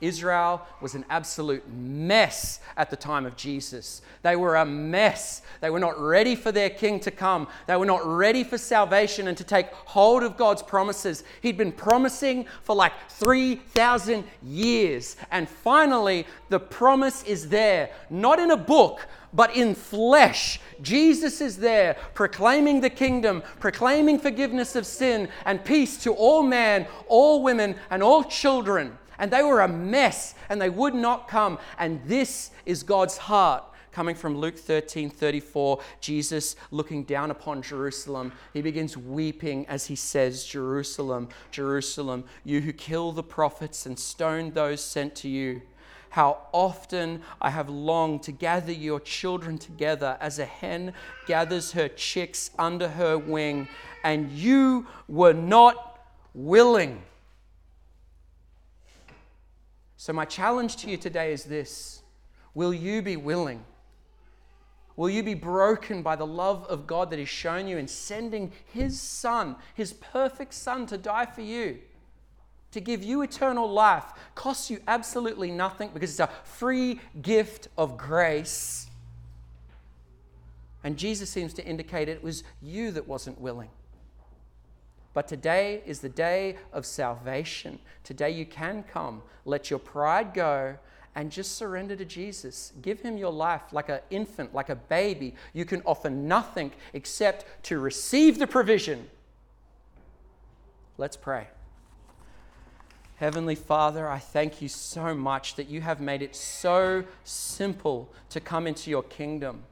Israel 0.00 0.66
was 0.82 0.94
an 0.94 1.06
absolute 1.08 1.66
mess 1.72 2.60
at 2.76 2.90
the 2.90 2.96
time 2.96 3.24
of 3.24 3.34
Jesus. 3.36 4.02
They 4.22 4.36
were 4.36 4.56
a 4.56 4.66
mess. 4.66 5.40
They 5.60 5.70
were 5.70 5.80
not 5.80 5.98
ready 5.98 6.34
for 6.34 6.52
their 6.52 6.68
king 6.68 7.00
to 7.00 7.10
come. 7.10 7.48
They 7.66 7.76
were 7.76 7.86
not 7.86 8.06
ready 8.06 8.44
for 8.44 8.58
salvation 8.58 9.26
and 9.26 9.38
to 9.38 9.44
take 9.44 9.72
hold 9.72 10.22
of 10.22 10.36
God's 10.36 10.62
promises. 10.62 11.24
He'd 11.40 11.56
been 11.56 11.72
promising 11.72 12.46
for 12.62 12.76
like 12.76 12.92
3,000 13.08 14.24
years. 14.42 15.16
And 15.30 15.48
finally, 15.48 16.26
the 16.50 16.60
promise 16.60 17.22
is 17.24 17.48
there, 17.48 17.90
not 18.10 18.38
in 18.38 18.50
a 18.50 18.56
book, 18.56 19.06
but 19.32 19.56
in 19.56 19.74
flesh. 19.74 20.60
Jesus 20.82 21.40
is 21.40 21.56
there 21.56 21.96
proclaiming 22.14 22.80
the 22.80 22.90
kingdom, 22.90 23.42
proclaiming 23.60 24.18
forgiveness 24.18 24.76
of 24.76 24.84
sin 24.86 25.28
and 25.46 25.64
peace 25.64 25.96
to 26.04 26.12
all 26.12 26.42
men, 26.42 26.86
all 27.08 27.42
women, 27.42 27.76
and 27.90 28.02
all 28.02 28.24
children. 28.24 28.98
And 29.18 29.30
they 29.30 29.42
were 29.42 29.60
a 29.60 29.68
mess 29.68 30.34
and 30.48 30.60
they 30.60 30.70
would 30.70 30.94
not 30.94 31.28
come. 31.28 31.58
And 31.78 32.00
this 32.04 32.50
is 32.64 32.82
God's 32.82 33.16
heart. 33.16 33.64
Coming 33.92 34.14
from 34.14 34.36
Luke 34.36 34.58
13 34.58 35.08
34, 35.08 35.80
Jesus 36.02 36.54
looking 36.70 37.04
down 37.04 37.30
upon 37.30 37.62
Jerusalem, 37.62 38.30
he 38.52 38.60
begins 38.60 38.94
weeping 38.94 39.66
as 39.68 39.86
he 39.86 39.96
says, 39.96 40.44
Jerusalem, 40.44 41.30
Jerusalem, 41.50 42.24
you 42.44 42.60
who 42.60 42.74
kill 42.74 43.12
the 43.12 43.22
prophets 43.22 43.86
and 43.86 43.98
stone 43.98 44.50
those 44.50 44.82
sent 44.82 45.14
to 45.16 45.30
you 45.30 45.62
how 46.16 46.38
often 46.52 47.20
I 47.42 47.50
have 47.50 47.68
longed 47.68 48.22
to 48.22 48.32
gather 48.32 48.72
your 48.72 49.00
children 49.00 49.58
together 49.58 50.16
as 50.18 50.38
a 50.38 50.46
hen 50.46 50.94
gathers 51.26 51.72
her 51.72 51.88
chicks 51.88 52.50
under 52.58 52.88
her 52.88 53.18
wing, 53.18 53.68
and 54.02 54.30
you 54.30 54.86
were 55.08 55.34
not 55.34 56.00
willing. 56.32 57.02
So, 59.96 60.12
my 60.12 60.24
challenge 60.24 60.76
to 60.76 60.90
you 60.90 60.96
today 60.96 61.32
is 61.32 61.44
this 61.44 62.02
Will 62.54 62.74
you 62.74 63.02
be 63.02 63.16
willing? 63.16 63.64
Will 64.96 65.10
you 65.10 65.22
be 65.22 65.34
broken 65.34 66.02
by 66.02 66.16
the 66.16 66.26
love 66.26 66.64
of 66.68 66.86
God 66.86 67.10
that 67.10 67.18
He's 67.18 67.28
shown 67.28 67.68
you 67.68 67.76
in 67.76 67.86
sending 67.86 68.52
His 68.72 68.98
Son, 69.00 69.56
His 69.74 69.92
perfect 69.92 70.54
Son, 70.54 70.86
to 70.86 70.96
die 70.96 71.26
for 71.26 71.42
you? 71.42 71.78
to 72.76 72.80
give 72.80 73.02
you 73.02 73.22
eternal 73.22 73.70
life 73.70 74.04
costs 74.34 74.70
you 74.70 74.78
absolutely 74.86 75.50
nothing 75.50 75.88
because 75.94 76.10
it's 76.10 76.20
a 76.20 76.28
free 76.44 77.00
gift 77.22 77.68
of 77.78 77.96
grace. 77.96 78.86
And 80.84 80.98
Jesus 80.98 81.30
seems 81.30 81.54
to 81.54 81.64
indicate 81.64 82.10
it 82.10 82.22
was 82.22 82.44
you 82.60 82.90
that 82.90 83.08
wasn't 83.08 83.40
willing. 83.40 83.70
But 85.16 85.28
today 85.28 85.80
is 85.86 86.00
the 86.00 86.10
day 86.10 86.56
of 86.74 86.84
salvation. 86.84 87.78
Today 88.04 88.32
you 88.32 88.44
can 88.44 88.82
come, 88.82 89.22
let 89.46 89.70
your 89.70 89.78
pride 89.78 90.34
go, 90.34 90.76
and 91.14 91.32
just 91.32 91.56
surrender 91.56 91.96
to 91.96 92.04
Jesus. 92.04 92.74
Give 92.82 93.00
him 93.00 93.16
your 93.16 93.32
life 93.32 93.62
like 93.72 93.88
an 93.88 94.00
infant, 94.10 94.52
like 94.52 94.68
a 94.68 94.74
baby. 94.74 95.34
You 95.54 95.64
can 95.64 95.80
offer 95.86 96.10
nothing 96.10 96.70
except 96.92 97.46
to 97.62 97.78
receive 97.78 98.38
the 98.38 98.46
provision. 98.46 99.08
Let's 100.98 101.16
pray. 101.16 101.46
Heavenly 103.14 103.54
Father, 103.54 104.06
I 104.06 104.18
thank 104.18 104.60
you 104.60 104.68
so 104.68 105.14
much 105.14 105.54
that 105.54 105.70
you 105.70 105.80
have 105.80 105.98
made 105.98 106.20
it 106.20 106.36
so 106.36 107.04
simple 107.24 108.12
to 108.28 108.38
come 108.38 108.66
into 108.66 108.90
your 108.90 109.02
kingdom. 109.02 109.62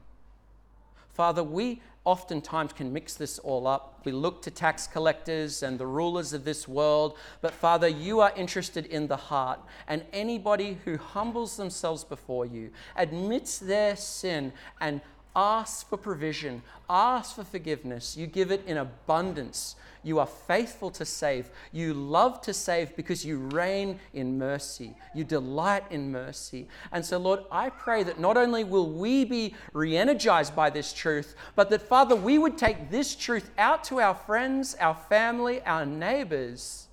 Father, 1.15 1.45
we 1.45 1.81
oftentimes 2.03 2.73
can 2.73 2.91
mix 2.91 3.15
this 3.15 3.39
all 3.39 3.67
up. 3.67 4.01
We 4.03 4.11
look 4.11 4.41
to 4.41 4.51
tax 4.51 4.85
collectors 4.85 5.63
and 5.63 5.79
the 5.79 5.87
rulers 5.87 6.33
of 6.33 6.43
this 6.43 6.67
world, 6.67 7.17
but 7.41 7.53
Father, 7.53 7.87
you 7.87 8.19
are 8.19 8.33
interested 8.35 8.85
in 8.87 9.07
the 9.07 9.15
heart. 9.15 9.61
And 9.87 10.03
anybody 10.11 10.77
who 10.83 10.97
humbles 10.97 11.55
themselves 11.55 12.03
before 12.03 12.45
you, 12.45 12.69
admits 12.97 13.57
their 13.57 13.95
sin, 13.95 14.51
and 14.81 14.99
asks 15.35 15.83
for 15.83 15.97
provision, 15.97 16.61
ask 16.89 17.35
for 17.35 17.43
forgiveness, 17.43 18.15
you 18.15 18.27
give 18.27 18.51
it 18.51 18.63
in 18.65 18.77
abundance 18.77 19.75
you 20.05 20.19
are 20.19 20.27
faithful 20.27 20.91
to 20.91 21.03
save. 21.03 21.49
You 21.71 21.95
love 21.95 22.39
to 22.41 22.53
save 22.53 22.95
because 22.95 23.25
you 23.25 23.39
reign 23.39 23.99
in 24.13 24.37
mercy. 24.37 24.95
You 25.15 25.23
delight 25.23 25.83
in 25.89 26.11
mercy. 26.11 26.67
And 26.91 27.03
so, 27.03 27.17
Lord, 27.17 27.39
I 27.51 27.71
pray 27.71 28.03
that 28.03 28.19
not 28.19 28.37
only 28.37 28.63
will 28.63 28.87
we 28.87 29.25
be 29.25 29.55
re 29.73 29.97
energized 29.97 30.55
by 30.55 30.69
this 30.69 30.93
truth, 30.93 31.35
but 31.55 31.71
that, 31.71 31.81
Father, 31.81 32.15
we 32.15 32.37
would 32.37 32.55
take 32.55 32.91
this 32.91 33.15
truth 33.15 33.49
out 33.57 33.83
to 33.85 33.99
our 33.99 34.13
friends, 34.13 34.75
our 34.79 34.93
family, 34.93 35.63
our 35.63 35.87
neighbors 35.87 36.87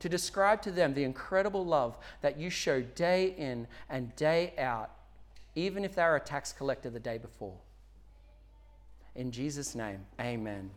to 0.00 0.08
describe 0.08 0.62
to 0.62 0.70
them 0.70 0.94
the 0.94 1.04
incredible 1.04 1.66
love 1.66 1.98
that 2.22 2.38
you 2.38 2.48
show 2.48 2.80
day 2.80 3.34
in 3.36 3.66
and 3.90 4.16
day 4.16 4.54
out, 4.56 4.90
even 5.54 5.84
if 5.84 5.94
they 5.94 6.02
are 6.02 6.16
a 6.16 6.20
tax 6.20 6.52
collector 6.52 6.90
the 6.90 7.00
day 7.00 7.18
before. 7.18 7.58
In 9.14 9.30
Jesus' 9.30 9.74
name, 9.74 10.06
amen. 10.20 10.70